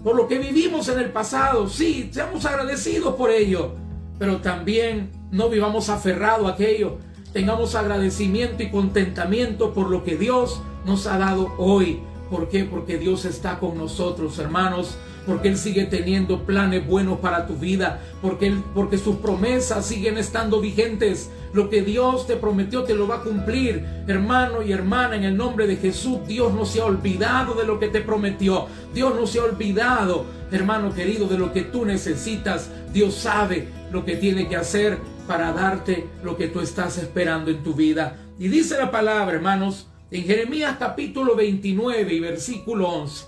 por 0.03 0.15
lo 0.15 0.27
que 0.27 0.37
vivimos 0.37 0.89
en 0.89 0.99
el 0.99 1.11
pasado. 1.11 1.67
Sí, 1.67 2.09
seamos 2.11 2.45
agradecidos 2.45 3.15
por 3.15 3.31
ello, 3.31 3.73
pero 4.19 4.37
también 4.37 5.09
no 5.31 5.49
vivamos 5.49 5.89
aferrados 5.89 6.47
a 6.47 6.53
aquello 6.53 6.99
tengamos 7.37 7.75
agradecimiento 7.75 8.63
y 8.63 8.71
contentamiento 8.71 9.71
por 9.71 9.91
lo 9.91 10.03
que 10.03 10.17
Dios 10.17 10.59
nos 10.87 11.05
ha 11.05 11.19
dado 11.19 11.53
hoy. 11.59 11.99
¿Por 12.31 12.49
qué? 12.49 12.63
Porque 12.63 12.97
Dios 12.97 13.25
está 13.25 13.59
con 13.59 13.77
nosotros, 13.77 14.39
hermanos. 14.39 14.97
Porque 15.27 15.49
Él 15.49 15.55
sigue 15.55 15.83
teniendo 15.83 16.47
planes 16.47 16.87
buenos 16.87 17.19
para 17.19 17.45
tu 17.45 17.53
vida. 17.53 18.01
Porque, 18.23 18.47
él, 18.47 18.63
porque 18.73 18.97
sus 18.97 19.17
promesas 19.17 19.85
siguen 19.85 20.17
estando 20.17 20.59
vigentes. 20.61 21.29
Lo 21.53 21.69
que 21.69 21.83
Dios 21.83 22.25
te 22.25 22.37
prometió 22.37 22.85
te 22.85 22.95
lo 22.95 23.07
va 23.07 23.17
a 23.17 23.21
cumplir. 23.21 23.85
Hermano 24.07 24.63
y 24.63 24.71
hermana, 24.71 25.15
en 25.15 25.23
el 25.23 25.37
nombre 25.37 25.67
de 25.67 25.75
Jesús, 25.75 26.25
Dios 26.25 26.51
no 26.55 26.65
se 26.65 26.81
ha 26.81 26.85
olvidado 26.85 27.53
de 27.53 27.67
lo 27.67 27.77
que 27.79 27.89
te 27.89 28.01
prometió. 28.01 28.65
Dios 28.95 29.13
no 29.13 29.27
se 29.27 29.37
ha 29.37 29.43
olvidado, 29.43 30.25
hermano 30.51 30.91
querido, 30.91 31.27
de 31.27 31.37
lo 31.37 31.53
que 31.53 31.61
tú 31.61 31.85
necesitas. 31.85 32.71
Dios 32.91 33.13
sabe 33.13 33.67
lo 33.91 34.05
que 34.05 34.15
tiene 34.15 34.47
que 34.47 34.55
hacer 34.55 34.97
para 35.27 35.51
darte 35.51 36.07
lo 36.23 36.37
que 36.37 36.47
tú 36.47 36.61
estás 36.61 36.97
esperando 36.97 37.51
en 37.51 37.61
tu 37.63 37.73
vida. 37.73 38.17
Y 38.39 38.47
dice 38.47 38.77
la 38.77 38.89
palabra, 38.89 39.35
hermanos, 39.35 39.87
en 40.09 40.23
Jeremías 40.23 40.77
capítulo 40.79 41.35
29 41.35 42.13
y 42.13 42.19
versículo 42.19 42.89
11. 42.89 43.25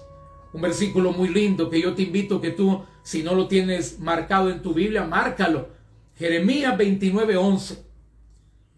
Un 0.53 0.61
versículo 0.61 1.11
muy 1.11 1.29
lindo 1.29 1.69
que 1.69 1.81
yo 1.81 1.93
te 1.93 2.03
invito 2.03 2.41
que 2.41 2.51
tú, 2.51 2.83
si 3.03 3.21
no 3.21 3.35
lo 3.35 3.47
tienes 3.47 3.99
marcado 3.99 4.49
en 4.49 4.61
tu 4.61 4.73
Biblia, 4.73 5.03
márcalo. 5.03 5.69
Jeremías 6.15 6.77
29, 6.77 7.37
11. 7.37 7.83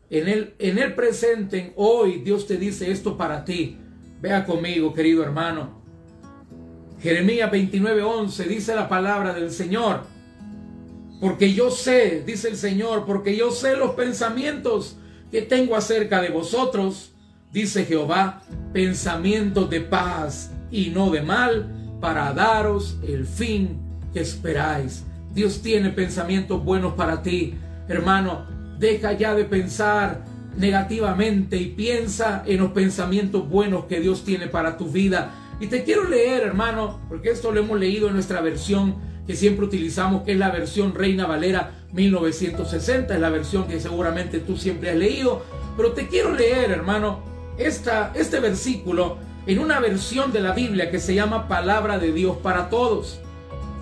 En 0.09 0.27
el, 0.27 0.55
en 0.59 0.77
el 0.77 0.93
presente, 0.93 1.73
hoy, 1.77 2.19
Dios 2.19 2.45
te 2.45 2.57
dice 2.57 2.91
esto 2.91 3.17
para 3.17 3.45
ti. 3.45 3.77
Vea 4.19 4.45
conmigo, 4.45 4.93
querido 4.93 5.23
hermano. 5.23 5.81
Jeremías 7.01 7.49
29, 7.49 8.03
11 8.03 8.43
dice 8.43 8.75
la 8.75 8.89
palabra 8.89 9.33
del 9.33 9.51
Señor. 9.51 10.10
Porque 11.21 11.53
yo 11.53 11.69
sé, 11.69 12.23
dice 12.25 12.49
el 12.49 12.57
Señor, 12.57 13.05
porque 13.05 13.37
yo 13.37 13.51
sé 13.51 13.77
los 13.77 13.91
pensamientos 13.91 14.97
que 15.31 15.43
tengo 15.43 15.75
acerca 15.75 16.19
de 16.19 16.29
vosotros, 16.29 17.13
dice 17.53 17.85
Jehová, 17.85 18.41
pensamientos 18.73 19.69
de 19.69 19.81
paz 19.81 20.51
y 20.71 20.89
no 20.89 21.11
de 21.11 21.21
mal, 21.21 21.97
para 22.01 22.33
daros 22.33 22.97
el 23.07 23.27
fin 23.27 23.79
que 24.11 24.21
esperáis. 24.21 25.05
Dios 25.31 25.61
tiene 25.61 25.91
pensamientos 25.91 26.65
buenos 26.65 26.93
para 26.95 27.21
ti. 27.21 27.53
Hermano, 27.87 28.47
deja 28.79 29.13
ya 29.13 29.35
de 29.35 29.45
pensar 29.45 30.25
negativamente 30.57 31.55
y 31.55 31.67
piensa 31.67 32.41
en 32.47 32.61
los 32.61 32.71
pensamientos 32.71 33.47
buenos 33.47 33.85
que 33.85 33.99
Dios 33.99 34.25
tiene 34.25 34.47
para 34.47 34.75
tu 34.75 34.87
vida. 34.87 35.31
Y 35.59 35.67
te 35.67 35.83
quiero 35.83 36.09
leer, 36.09 36.41
hermano, 36.41 36.99
porque 37.07 37.29
esto 37.29 37.51
lo 37.51 37.59
hemos 37.59 37.79
leído 37.79 38.07
en 38.07 38.15
nuestra 38.15 38.41
versión 38.41 39.10
siempre 39.35 39.65
utilizamos, 39.65 40.23
que 40.23 40.33
es 40.33 40.37
la 40.37 40.51
versión 40.51 40.93
Reina 40.93 41.25
Valera 41.25 41.71
1960, 41.93 43.13
es 43.13 43.19
la 43.19 43.29
versión 43.29 43.67
que 43.67 43.79
seguramente 43.79 44.39
tú 44.39 44.57
siempre 44.57 44.91
has 44.91 44.95
leído, 44.95 45.43
pero 45.77 45.93
te 45.93 46.07
quiero 46.07 46.33
leer, 46.33 46.71
hermano, 46.71 47.19
esta, 47.57 48.11
este 48.15 48.39
versículo 48.39 49.17
en 49.45 49.59
una 49.59 49.79
versión 49.79 50.31
de 50.31 50.39
la 50.39 50.53
Biblia 50.53 50.91
que 50.91 50.99
se 50.99 51.15
llama 51.15 51.47
Palabra 51.47 51.97
de 51.97 52.11
Dios 52.11 52.37
para 52.37 52.69
Todos. 52.69 53.19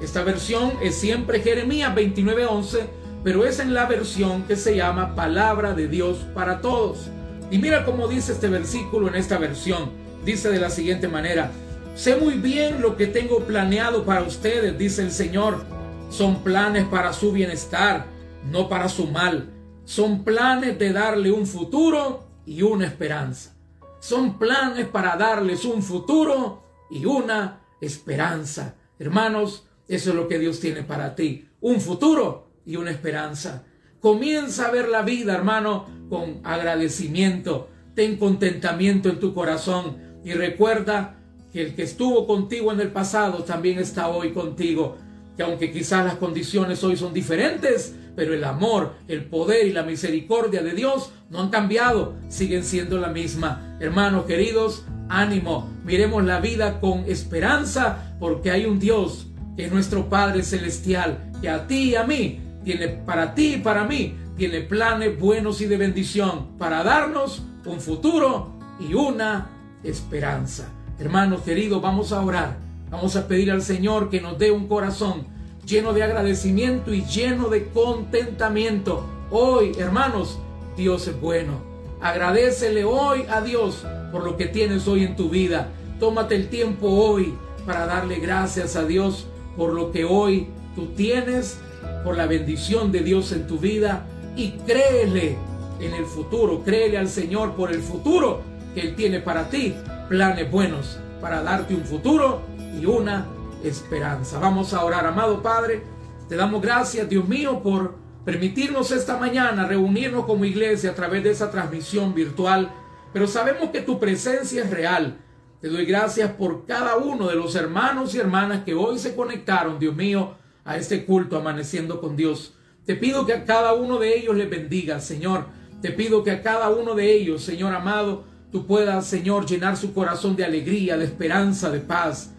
Esta 0.02 0.24
versión 0.24 0.74
es 0.82 0.96
siempre 0.96 1.42
Jeremías 1.42 1.94
29:11, 1.94 2.88
pero 3.24 3.46
es 3.46 3.60
en 3.60 3.74
la 3.74 3.86
versión 3.86 4.44
que 4.44 4.56
se 4.56 4.76
llama 4.76 5.16
Palabra 5.16 5.74
de 5.74 5.88
Dios 5.88 6.20
para 6.34 6.62
Todos. 6.62 7.10
Y 7.52 7.58
mira 7.58 7.84
cómo 7.84 8.08
dice 8.08 8.32
este 8.32 8.48
versículo 8.48 9.08
en 9.08 9.16
esta 9.16 9.38
versión. 9.38 9.90
Dice 10.24 10.50
de 10.50 10.60
la 10.60 10.70
siguiente 10.70 11.08
manera, 11.08 11.52
Sé 12.00 12.16
muy 12.16 12.36
bien 12.36 12.82
lo 12.82 12.96
que 12.96 13.08
tengo 13.08 13.40
planeado 13.40 14.06
para 14.06 14.24
ustedes, 14.24 14.78
dice 14.78 15.02
el 15.02 15.12
Señor. 15.12 15.66
Son 16.10 16.44
planes 16.44 16.86
para 16.86 17.12
su 17.12 17.34
bienestar, 17.34 18.06
no 18.50 18.70
para 18.70 18.88
su 18.88 19.08
mal. 19.08 19.50
Son 19.84 20.24
planes 20.24 20.80
de 20.80 20.94
darle 20.94 21.30
un 21.30 21.46
futuro 21.46 22.24
y 22.46 22.62
una 22.62 22.86
esperanza. 22.86 23.54
Son 24.00 24.40
planes 24.40 24.88
para 24.88 25.18
darles 25.18 25.66
un 25.66 25.84
futuro 25.84 26.64
y 26.90 27.04
una 27.04 27.64
esperanza. 27.82 28.76
Hermanos, 28.98 29.68
eso 29.90 30.12
es 30.12 30.16
lo 30.16 30.30
que 30.30 30.40
Dios 30.40 30.62
tiene 30.62 30.84
para 30.84 31.16
ti. 31.16 31.50
Un 31.60 31.82
futuro 31.82 32.50
y 32.66 32.78
una 32.78 32.92
esperanza. 32.92 33.66
Comienza 34.00 34.68
a 34.68 34.72
ver 34.72 34.88
la 34.88 35.02
vida, 35.02 35.34
hermano, 35.34 35.86
con 36.10 36.40
agradecimiento. 36.46 37.68
Ten 37.94 38.16
contentamiento 38.16 39.10
en 39.10 39.20
tu 39.20 39.34
corazón 39.34 40.22
y 40.24 40.32
recuerda 40.32 41.19
que 41.52 41.62
el 41.62 41.76
que 41.76 41.84
estuvo 41.84 42.28
contigo 42.28 42.72
en 42.72 42.80
el 42.80 42.92
pasado 42.92 43.44
también 43.44 43.80
está 43.80 44.10
hoy 44.10 44.32
contigo. 44.32 44.98
Que 45.36 45.44
aunque 45.44 45.72
quizás 45.72 46.06
las 46.06 46.16
condiciones 46.16 46.84
hoy 46.84 46.98
son 46.98 47.14
diferentes, 47.14 47.96
pero 48.16 48.34
el 48.34 48.44
amor, 48.44 48.96
el 49.08 49.26
poder 49.26 49.68
y 49.68 49.72
la 49.72 49.84
misericordia 49.84 50.62
de 50.62 50.74
Dios 50.74 51.12
no 51.30 51.40
han 51.40 51.50
cambiado, 51.50 52.16
siguen 52.28 52.64
siendo 52.64 52.98
la 52.98 53.10
misma. 53.10 53.78
Hermanos 53.80 54.26
queridos, 54.26 54.86
ánimo, 55.08 55.70
miremos 55.86 56.24
la 56.26 56.40
vida 56.40 56.80
con 56.80 57.06
esperanza, 57.06 58.16
porque 58.20 58.52
hay 58.52 58.66
un 58.66 58.80
Dios 58.80 59.28
que 59.56 59.66
es 59.66 59.72
nuestro 59.72 60.10
Padre 60.10 60.44
Celestial, 60.44 61.32
que 61.42 61.50
a 61.50 61.68
ti 61.68 61.92
y 61.92 61.96
a 61.96 62.04
mí, 62.04 62.42
tiene 62.64 62.88
para 62.90 63.34
ti 63.34 63.56
y 63.56 63.58
para 63.58 63.86
mí, 63.86 64.16
tiene 64.38 64.62
planes 64.62 65.20
buenos 65.20 65.62
y 65.62 65.66
de 65.66 65.78
bendición 65.78 66.58
para 66.58 66.84
darnos 66.84 67.44
un 67.66 67.80
futuro 67.80 68.54
y 68.80 68.94
una 68.94 69.50
esperanza. 69.84 70.70
Hermanos 71.00 71.44
queridos, 71.44 71.82
vamos 71.82 72.12
a 72.12 72.20
orar. 72.20 72.58
Vamos 72.92 73.16
a 73.16 73.26
pedir 73.26 73.52
al 73.52 73.62
Señor 73.62 74.10
que 74.10 74.20
nos 74.20 74.38
dé 74.38 74.52
un 74.52 74.68
corazón 74.68 75.24
lleno 75.66 75.94
de 75.94 76.04
agradecimiento 76.04 76.94
y 76.94 77.06
lleno 77.06 77.48
de 77.48 77.70
contentamiento. 77.70 79.06
Hoy, 79.32 79.72
hermanos, 79.80 80.40
Dios 80.76 81.08
es 81.08 81.20
bueno. 81.22 81.54
Agradecele 82.02 82.84
hoy 82.84 83.24
a 83.30 83.40
Dios 83.40 83.86
por 84.12 84.26
lo 84.26 84.36
que 84.36 84.48
tienes 84.48 84.90
hoy 84.90 85.06
en 85.06 85.16
tu 85.16 85.30
vida. 85.30 85.70
Tómate 86.02 86.36
el 86.36 86.50
tiempo 86.50 86.90
hoy 86.90 87.34
para 87.66 87.86
darle 87.86 88.20
gracias 88.20 88.76
a 88.76 88.84
Dios 88.84 89.26
por 89.56 89.72
lo 89.72 89.94
que 89.94 90.04
hoy 90.04 90.48
tú 90.76 90.88
tienes, 90.88 91.60
por 92.04 92.18
la 92.18 92.26
bendición 92.26 92.92
de 92.92 93.00
Dios 93.04 93.32
en 93.32 93.48
tu 93.48 93.58
vida 93.58 94.06
y 94.36 94.52
créele 94.68 95.38
en 95.80 95.94
el 95.94 96.06
futuro, 96.06 96.62
créele 96.62 96.98
al 96.98 97.08
Señor 97.08 97.54
por 97.54 97.72
el 97.72 97.82
futuro 97.82 98.42
que 98.76 98.82
Él 98.82 98.96
tiene 98.96 99.22
para 99.22 99.50
ti 99.50 99.74
planes 100.10 100.50
buenos 100.50 101.00
para 101.22 101.44
darte 101.44 101.76
un 101.76 101.86
futuro 101.86 102.42
y 102.76 102.86
una 102.88 103.28
esperanza. 103.64 104.40
Vamos 104.40 104.74
a 104.74 104.84
orar, 104.84 105.06
amado 105.06 105.44
Padre. 105.44 105.84
Te 106.28 106.36
damos 106.36 106.64
gracias, 106.64 107.08
Dios 107.08 107.28
mío, 107.28 107.62
por 107.62 107.96
permitirnos 108.26 108.92
esta 108.92 109.18
mañana 109.18 109.68
reunirnos 109.68 110.26
como 110.26 110.46
iglesia 110.46 110.92
a 110.92 110.96
través 110.96 111.24
de 111.24 111.30
esa 111.30 111.52
transmisión 111.52 112.16
virtual. 112.16 112.72
Pero 113.14 113.28
sabemos 113.28 113.70
que 113.70 113.82
tu 113.82 114.00
presencia 114.00 114.64
es 114.64 114.72
real. 114.72 115.20
Te 115.62 115.68
doy 115.68 115.86
gracias 115.86 116.32
por 116.32 116.66
cada 116.66 116.98
uno 116.98 117.28
de 117.28 117.36
los 117.36 117.56
hermanos 117.56 118.16
y 118.16 118.18
hermanas 118.18 118.64
que 118.66 118.74
hoy 118.74 118.98
se 118.98 119.16
conectaron, 119.16 119.78
Dios 119.78 119.96
mío, 119.96 120.34
a 120.66 120.78
este 120.78 121.06
culto 121.06 121.38
amaneciendo 121.38 122.02
con 122.02 122.16
Dios. 122.16 122.56
Te 122.86 122.96
pido 122.96 123.28
que 123.28 123.34
a 123.34 123.46
cada 123.46 123.74
uno 123.74 124.00
de 124.00 124.18
ellos 124.18 124.36
les 124.36 124.50
bendiga, 124.50 125.00
Señor. 125.02 125.46
Te 125.84 125.92
pido 125.92 126.24
que 126.24 126.32
a 126.32 126.42
cada 126.42 126.70
uno 126.70 126.96
de 126.96 127.14
ellos, 127.14 127.44
Señor 127.44 127.76
amado, 127.76 128.24
tú 128.52 128.66
puedas, 128.66 129.06
Señor, 129.06 129.46
llenar 129.46 129.78
su 129.78 129.94
corazón 129.94 130.36
de 130.36 130.46
alegría, 130.46 130.98
de 130.98 131.06
esperanza, 131.06 131.70
de 131.70 131.80
paz. 131.80 132.32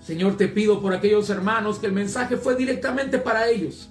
Señor, 0.00 0.36
te 0.36 0.48
pido 0.48 0.80
por 0.80 0.94
aquellos 0.94 1.30
hermanos 1.30 1.78
que 1.78 1.86
el 1.86 1.92
mensaje 1.92 2.36
fue 2.36 2.54
directamente 2.56 3.18
para 3.18 3.48
ellos, 3.48 3.88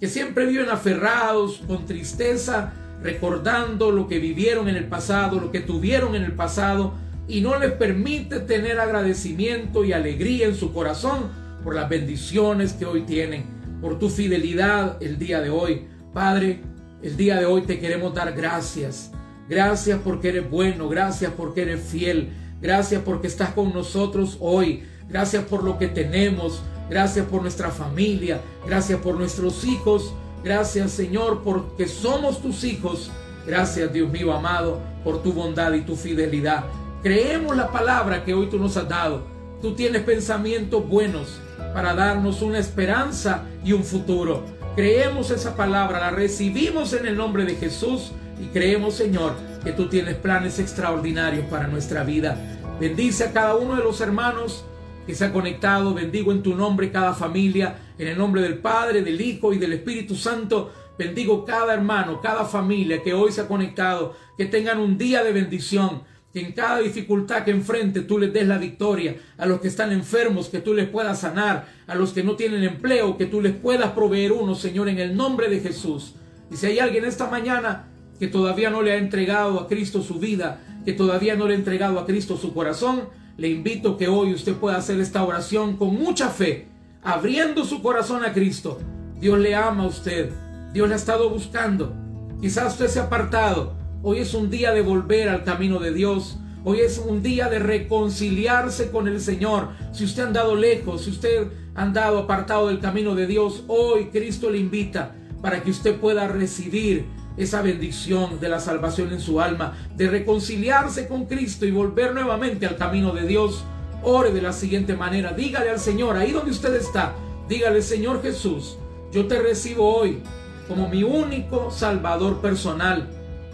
que 0.00 0.08
siempre 0.08 0.46
viven 0.46 0.70
aferrados, 0.70 1.62
con 1.66 1.86
tristeza, 1.86 2.72
recordando 3.02 3.90
lo 3.90 4.08
que 4.08 4.18
vivieron 4.18 4.68
en 4.68 4.76
el 4.76 4.86
pasado, 4.86 5.38
lo 5.38 5.52
que 5.52 5.60
tuvieron 5.60 6.14
en 6.14 6.22
el 6.22 6.32
pasado, 6.32 6.94
y 7.28 7.40
no 7.40 7.58
les 7.58 7.72
permite 7.72 8.40
tener 8.40 8.80
agradecimiento 8.80 9.84
y 9.84 9.92
alegría 9.92 10.46
en 10.46 10.54
su 10.54 10.72
corazón 10.72 11.30
por 11.62 11.74
las 11.74 11.88
bendiciones 11.88 12.72
que 12.72 12.86
hoy 12.86 13.02
tienen, 13.02 13.44
por 13.80 13.98
tu 13.98 14.08
fidelidad 14.08 15.00
el 15.00 15.18
día 15.18 15.40
de 15.40 15.50
hoy. 15.50 15.86
Padre, 16.12 16.60
el 17.02 17.16
día 17.16 17.38
de 17.38 17.46
hoy 17.46 17.62
te 17.62 17.78
queremos 17.78 18.14
dar 18.14 18.32
gracias. 18.32 19.12
Gracias 19.48 20.00
porque 20.02 20.28
eres 20.28 20.50
bueno, 20.50 20.88
gracias 20.88 21.32
porque 21.36 21.62
eres 21.62 21.82
fiel, 21.82 22.32
gracias 22.60 23.02
porque 23.04 23.26
estás 23.26 23.50
con 23.50 23.72
nosotros 23.72 24.36
hoy. 24.40 24.84
Gracias 25.08 25.44
por 25.44 25.62
lo 25.62 25.78
que 25.78 25.88
tenemos. 25.88 26.62
Gracias 26.88 27.26
por 27.26 27.42
nuestra 27.42 27.70
familia. 27.70 28.40
Gracias 28.66 29.00
por 29.00 29.16
nuestros 29.16 29.64
hijos. 29.64 30.14
Gracias 30.44 30.90
Señor 30.92 31.42
porque 31.42 31.86
somos 31.86 32.40
tus 32.40 32.64
hijos. 32.64 33.10
Gracias 33.46 33.92
Dios 33.92 34.10
mío 34.10 34.32
amado 34.32 34.80
por 35.04 35.22
tu 35.22 35.32
bondad 35.32 35.72
y 35.74 35.82
tu 35.82 35.96
fidelidad. 35.96 36.64
Creemos 37.02 37.56
la 37.56 37.70
palabra 37.70 38.24
que 38.24 38.34
hoy 38.34 38.46
tú 38.46 38.58
nos 38.58 38.76
has 38.76 38.88
dado. 38.88 39.22
Tú 39.60 39.74
tienes 39.74 40.02
pensamientos 40.02 40.88
buenos 40.88 41.40
para 41.74 41.94
darnos 41.94 42.42
una 42.42 42.58
esperanza 42.58 43.44
y 43.64 43.72
un 43.72 43.84
futuro. 43.84 44.44
Creemos 44.76 45.30
esa 45.30 45.54
palabra, 45.56 46.00
la 46.00 46.10
recibimos 46.10 46.92
en 46.92 47.06
el 47.06 47.16
nombre 47.16 47.44
de 47.44 47.56
Jesús 47.56 48.12
y 48.42 48.46
creemos 48.46 48.94
Señor 48.94 49.34
que 49.62 49.72
tú 49.72 49.88
tienes 49.88 50.16
planes 50.16 50.58
extraordinarios 50.58 51.46
para 51.46 51.68
nuestra 51.68 52.02
vida. 52.02 52.36
Bendice 52.80 53.24
a 53.24 53.32
cada 53.32 53.54
uno 53.54 53.76
de 53.76 53.84
los 53.84 54.00
hermanos 54.00 54.64
que 55.06 55.14
se 55.14 55.24
ha 55.24 55.32
conectado. 55.32 55.94
Bendigo 55.94 56.32
en 56.32 56.42
tu 56.42 56.56
nombre 56.56 56.90
cada 56.90 57.14
familia, 57.14 57.76
en 57.98 58.08
el 58.08 58.18
nombre 58.18 58.42
del 58.42 58.58
Padre, 58.58 59.02
del 59.02 59.20
Hijo 59.20 59.52
y 59.52 59.58
del 59.58 59.74
Espíritu 59.74 60.16
Santo. 60.16 60.72
Bendigo 60.98 61.44
cada 61.44 61.72
hermano, 61.72 62.20
cada 62.20 62.44
familia 62.44 63.02
que 63.02 63.14
hoy 63.14 63.30
se 63.30 63.42
ha 63.42 63.48
conectado, 63.48 64.16
que 64.36 64.46
tengan 64.46 64.78
un 64.78 64.98
día 64.98 65.22
de 65.22 65.32
bendición, 65.32 66.02
que 66.32 66.40
en 66.40 66.52
cada 66.52 66.78
dificultad 66.80 67.44
que 67.44 67.52
enfrente 67.52 68.00
tú 68.00 68.18
les 68.18 68.32
des 68.32 68.46
la 68.46 68.58
victoria, 68.58 69.16
a 69.38 69.46
los 69.46 69.60
que 69.60 69.68
están 69.68 69.92
enfermos 69.92 70.48
que 70.48 70.60
tú 70.60 70.74
les 70.74 70.88
puedas 70.88 71.20
sanar, 71.20 71.68
a 71.86 71.94
los 71.94 72.12
que 72.12 72.24
no 72.24 72.34
tienen 72.34 72.64
empleo 72.64 73.16
que 73.16 73.26
tú 73.26 73.40
les 73.40 73.54
puedas 73.54 73.92
proveer 73.92 74.32
uno, 74.32 74.54
Señor, 74.56 74.88
en 74.88 74.98
el 74.98 75.16
nombre 75.16 75.48
de 75.48 75.60
Jesús. 75.60 76.14
Y 76.50 76.56
si 76.56 76.66
hay 76.66 76.78
alguien 76.80 77.04
esta 77.04 77.30
mañana 77.30 77.91
que 78.22 78.28
todavía 78.28 78.70
no 78.70 78.82
le 78.82 78.92
ha 78.92 78.98
entregado 78.98 79.58
a 79.58 79.66
Cristo 79.66 80.00
su 80.00 80.20
vida, 80.20 80.60
que 80.84 80.92
todavía 80.92 81.34
no 81.34 81.48
le 81.48 81.54
ha 81.54 81.58
entregado 81.58 81.98
a 81.98 82.06
Cristo 82.06 82.36
su 82.36 82.54
corazón, 82.54 83.08
le 83.36 83.48
invito 83.48 83.96
que 83.96 84.06
hoy 84.06 84.32
usted 84.32 84.54
pueda 84.54 84.76
hacer 84.76 85.00
esta 85.00 85.24
oración 85.24 85.76
con 85.76 85.96
mucha 85.96 86.28
fe, 86.28 86.68
abriendo 87.02 87.64
su 87.64 87.82
corazón 87.82 88.24
a 88.24 88.32
Cristo. 88.32 88.78
Dios 89.20 89.40
le 89.40 89.56
ama 89.56 89.82
a 89.82 89.86
usted, 89.88 90.30
Dios 90.72 90.86
le 90.86 90.94
ha 90.94 90.98
estado 90.98 91.30
buscando. 91.30 91.96
Quizás 92.40 92.74
usted 92.74 92.86
se 92.86 93.00
ha 93.00 93.06
apartado. 93.06 93.74
Hoy 94.04 94.18
es 94.18 94.34
un 94.34 94.50
día 94.50 94.70
de 94.70 94.82
volver 94.82 95.28
al 95.28 95.42
camino 95.42 95.80
de 95.80 95.92
Dios. 95.92 96.38
Hoy 96.62 96.78
es 96.78 96.98
un 97.04 97.24
día 97.24 97.48
de 97.48 97.58
reconciliarse 97.58 98.92
con 98.92 99.08
el 99.08 99.20
Señor. 99.20 99.70
Si 99.90 100.04
usted 100.04 100.22
ha 100.22 100.26
andado 100.28 100.54
lejos, 100.54 101.06
si 101.06 101.10
usted 101.10 101.48
ha 101.74 101.82
andado 101.82 102.20
apartado 102.20 102.68
del 102.68 102.78
camino 102.78 103.16
de 103.16 103.26
Dios, 103.26 103.64
hoy 103.66 104.10
Cristo 104.12 104.48
le 104.48 104.58
invita 104.58 105.12
para 105.42 105.64
que 105.64 105.72
usted 105.72 105.96
pueda 105.96 106.28
recibir 106.28 107.20
esa 107.36 107.62
bendición 107.62 108.40
de 108.40 108.48
la 108.48 108.60
salvación 108.60 109.12
en 109.12 109.20
su 109.20 109.40
alma, 109.40 109.74
de 109.96 110.08
reconciliarse 110.08 111.08
con 111.08 111.26
Cristo 111.26 111.66
y 111.66 111.70
volver 111.70 112.14
nuevamente 112.14 112.66
al 112.66 112.76
camino 112.76 113.12
de 113.12 113.26
Dios, 113.26 113.64
ore 114.02 114.32
de 114.32 114.42
la 114.42 114.52
siguiente 114.52 114.94
manera, 114.94 115.32
dígale 115.32 115.70
al 115.70 115.78
Señor, 115.78 116.16
ahí 116.16 116.32
donde 116.32 116.50
usted 116.50 116.74
está, 116.74 117.14
dígale, 117.48 117.82
Señor 117.82 118.22
Jesús, 118.22 118.76
yo 119.12 119.26
te 119.26 119.40
recibo 119.40 119.94
hoy 119.94 120.22
como 120.68 120.88
mi 120.88 121.02
único 121.02 121.70
Salvador 121.70 122.40
personal. 122.40 123.08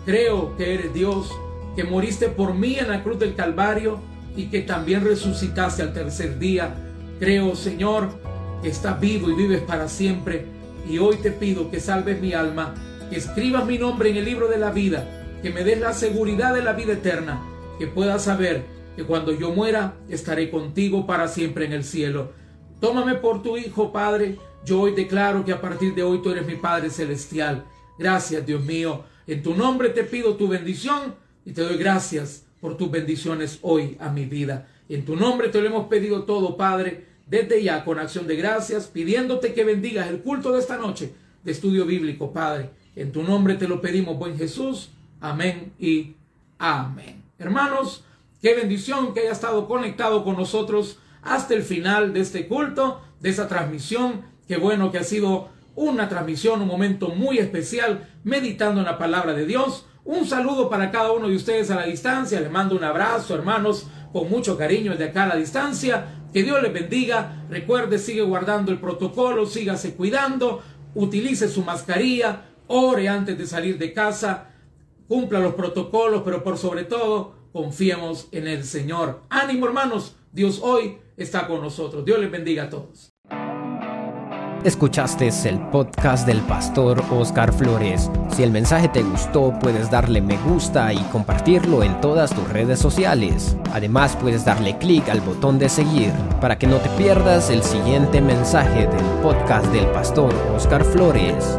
Creo 0.05 0.57
que 0.57 0.75
eres 0.75 0.95
Dios, 0.95 1.31
que 1.75 1.85
moriste 1.85 2.29
por 2.29 2.55
mí 2.55 2.77
en 2.77 2.89
la 2.89 3.03
cruz 3.03 3.19
del 3.19 3.35
Calvario 3.35 4.01
y 4.37 4.47
que 4.47 4.61
también 4.61 5.05
resucitaste 5.05 5.83
al 5.83 5.93
tercer 5.93 6.39
día. 6.39 6.75
Creo, 7.19 7.57
Señor, 7.57 8.09
que 8.63 8.69
estás 8.69 9.01
vivo 9.01 9.31
y 9.31 9.35
vives 9.35 9.61
para 9.63 9.89
siempre. 9.89 10.47
Y 10.89 10.99
hoy 10.99 11.17
te 11.17 11.33
pido 11.33 11.71
que 11.71 11.81
salves 11.81 12.21
mi 12.21 12.33
alma 12.33 12.75
que 13.11 13.17
escribas 13.17 13.67
mi 13.67 13.79
nombre 13.79 14.11
en 14.11 14.17
el 14.17 14.25
libro 14.25 14.49
de 14.49 14.59
la 14.59 14.71
vida, 14.71 15.07
que 15.43 15.51
me 15.51 15.65
des 15.65 15.81
la 15.81 15.93
seguridad 15.93 16.55
de 16.55 16.63
la 16.63 16.73
vida 16.73 16.95
eterna, 16.95 17.43
que 17.79 17.87
pueda 17.87 18.19
saber 18.19 18.65
que 18.97 19.05
cuando 19.05 19.33
yo 19.33 19.53
muera 19.53 19.97
estaré 20.09 20.51
contigo 20.51 21.07
para 21.07 21.29
siempre 21.29 21.65
en 21.65 21.73
el 21.73 21.85
cielo. 21.85 22.33
Tómame 22.81 23.15
por 23.15 23.43
tu 23.43 23.57
Hijo, 23.57 23.93
Padre. 23.93 24.37
Yo 24.65 24.81
hoy 24.81 24.95
declaro 24.95 25.45
que 25.45 25.53
a 25.53 25.61
partir 25.61 25.95
de 25.95 26.03
hoy 26.03 26.21
tú 26.21 26.31
eres 26.31 26.47
mi 26.47 26.57
Padre 26.57 26.91
Celestial. 26.91 27.65
Gracias, 27.99 28.45
Dios 28.45 28.65
mío. 28.65 29.05
En 29.27 29.43
tu 29.43 29.55
nombre 29.55 29.91
te 29.91 30.05
pido 30.05 30.37
tu 30.37 30.49
bendición 30.49 31.15
y 31.45 31.53
te 31.53 31.63
doy 31.63 31.77
gracias 31.77 32.45
por 32.61 32.77
tus 32.77 32.91
bendiciones 32.91 33.59
hoy 33.63 33.97
a 34.01 34.11
mi 34.11 34.25
vida. 34.25 34.69
En 34.89 35.05
tu 35.05 35.17
nombre 35.17 35.49
te 35.49 35.61
lo 35.61 35.69
hemos 35.69 35.87
pedido 35.87 36.25
todo, 36.25 36.57
Padre, 36.57 37.07
desde 37.27 37.63
ya 37.63 37.85
con 37.85 37.99
acción 37.99 38.27
de 38.27 38.37
gracias, 38.37 38.87
pidiéndote 38.87 39.53
que 39.55 39.65
bendigas 39.65 40.09
el 40.09 40.21
culto 40.23 40.53
de 40.53 40.61
esta 40.61 40.77
noche 40.77 41.13
de 41.45 41.53
estudio 41.53 41.85
bíblico, 41.85 42.33
Padre. 42.33 42.71
En 42.99 43.13
tu 43.13 43.23
nombre 43.23 43.55
te 43.55 43.69
lo 43.69 43.81
pedimos, 43.81 44.19
buen 44.19 44.37
Jesús. 44.37 44.91
Amén 45.21 45.73
y 45.79 46.17
amén. 46.59 47.23
Hermanos, 47.39 48.05
qué 48.43 48.57
bendición 48.57 49.15
que 49.15 49.21
haya 49.21 49.31
estado 49.31 49.69
conectado 49.69 50.25
con 50.25 50.37
nosotros 50.37 50.99
hasta 51.23 51.55
el 51.55 51.63
final 51.63 52.13
de 52.13 52.19
este 52.19 52.49
culto, 52.49 53.01
de 53.21 53.29
esta 53.29 53.47
transmisión. 53.47 54.23
Qué 54.49 54.57
bueno 54.57 54.91
que 54.91 54.99
ha 54.99 55.05
sido 55.05 55.49
una 55.77 56.09
transmisión, 56.09 56.61
un 56.61 56.67
momento 56.67 57.11
muy 57.11 57.39
especial, 57.39 58.09
meditando 58.25 58.81
en 58.81 58.87
la 58.87 58.99
palabra 58.99 59.33
de 59.33 59.47
Dios. 59.47 59.87
Un 60.05 60.27
saludo 60.27 60.69
para 60.69 60.91
cada 60.91 61.13
uno 61.13 61.29
de 61.29 61.37
ustedes 61.37 61.71
a 61.71 61.77
la 61.77 61.85
distancia. 61.85 62.41
Les 62.41 62.51
mando 62.51 62.75
un 62.75 62.83
abrazo, 62.83 63.37
hermanos, 63.37 63.87
con 64.13 64.29
mucho 64.29 64.59
cariño 64.59 64.97
de 64.97 65.05
acá 65.05 65.23
a 65.23 65.29
la 65.29 65.37
distancia. 65.37 66.27
Que 66.33 66.43
Dios 66.43 66.61
les 66.61 66.73
bendiga. 66.73 67.45
Recuerde, 67.49 68.01
sigue 68.01 68.23
guardando 68.23 68.73
el 68.73 68.81
protocolo, 68.81 69.47
sígase 69.47 69.95
cuidando, 69.95 70.63
utilice 70.97 71.49
su 71.49 71.63
mascarilla, 71.63 72.49
ore 72.69 73.09
antes 73.09 73.37
de 73.37 73.47
salir 73.47 73.79
de 73.79 73.93
casa, 73.93 74.51
cumpla 75.09 75.41
los 75.41 75.55
protocolos, 75.55 76.23
pero 76.25 76.43
por 76.45 76.57
sobre 76.57 76.85
todo, 76.85 77.35
confiemos 77.53 78.29
en 78.33 78.47
el 78.47 78.65
Señor. 78.65 79.23
Ánimo 79.31 79.67
hermanos, 79.67 80.17
Dios 80.33 80.61
hoy 80.63 80.99
está 81.17 81.47
con 81.47 81.61
nosotros. 81.61 82.05
Dios 82.05 82.21
les 82.21 82.31
bendiga 82.31 82.65
a 82.65 82.71
todos. 82.71 83.13
Escuchaste 84.65 85.29
el 85.45 85.61
podcast 85.71 86.27
del 86.27 86.41
pastor 86.41 87.01
Oscar 87.13 87.53
Flores. 87.53 88.11
Si 88.35 88.43
el 88.43 88.51
mensaje 88.51 88.89
te 88.89 89.05
gustó, 89.05 89.57
puedes 89.61 89.89
darle 89.89 90.21
me 90.21 90.37
gusta 90.37 90.93
y 90.93 90.99
compartirlo 91.13 91.85
en 91.85 92.01
todas 92.01 92.35
tus 92.35 92.49
redes 92.49 92.81
sociales. 92.81 93.57
Además, 93.73 94.17
puedes 94.21 94.45
darle 94.45 94.77
clic 94.77 95.09
al 95.09 95.21
botón 95.21 95.61
de 95.61 95.69
seguir 95.69 96.13
para 96.41 96.59
que 96.59 96.67
no 96.67 96.79
te 96.79 96.89
pierdas 96.91 97.51
el 97.51 97.63
siguiente 97.63 98.21
mensaje 98.21 98.89
del 98.89 99.05
podcast 99.23 99.67
del 99.67 99.87
pastor 99.93 100.35
Oscar 100.57 100.85
Flores. 100.85 101.59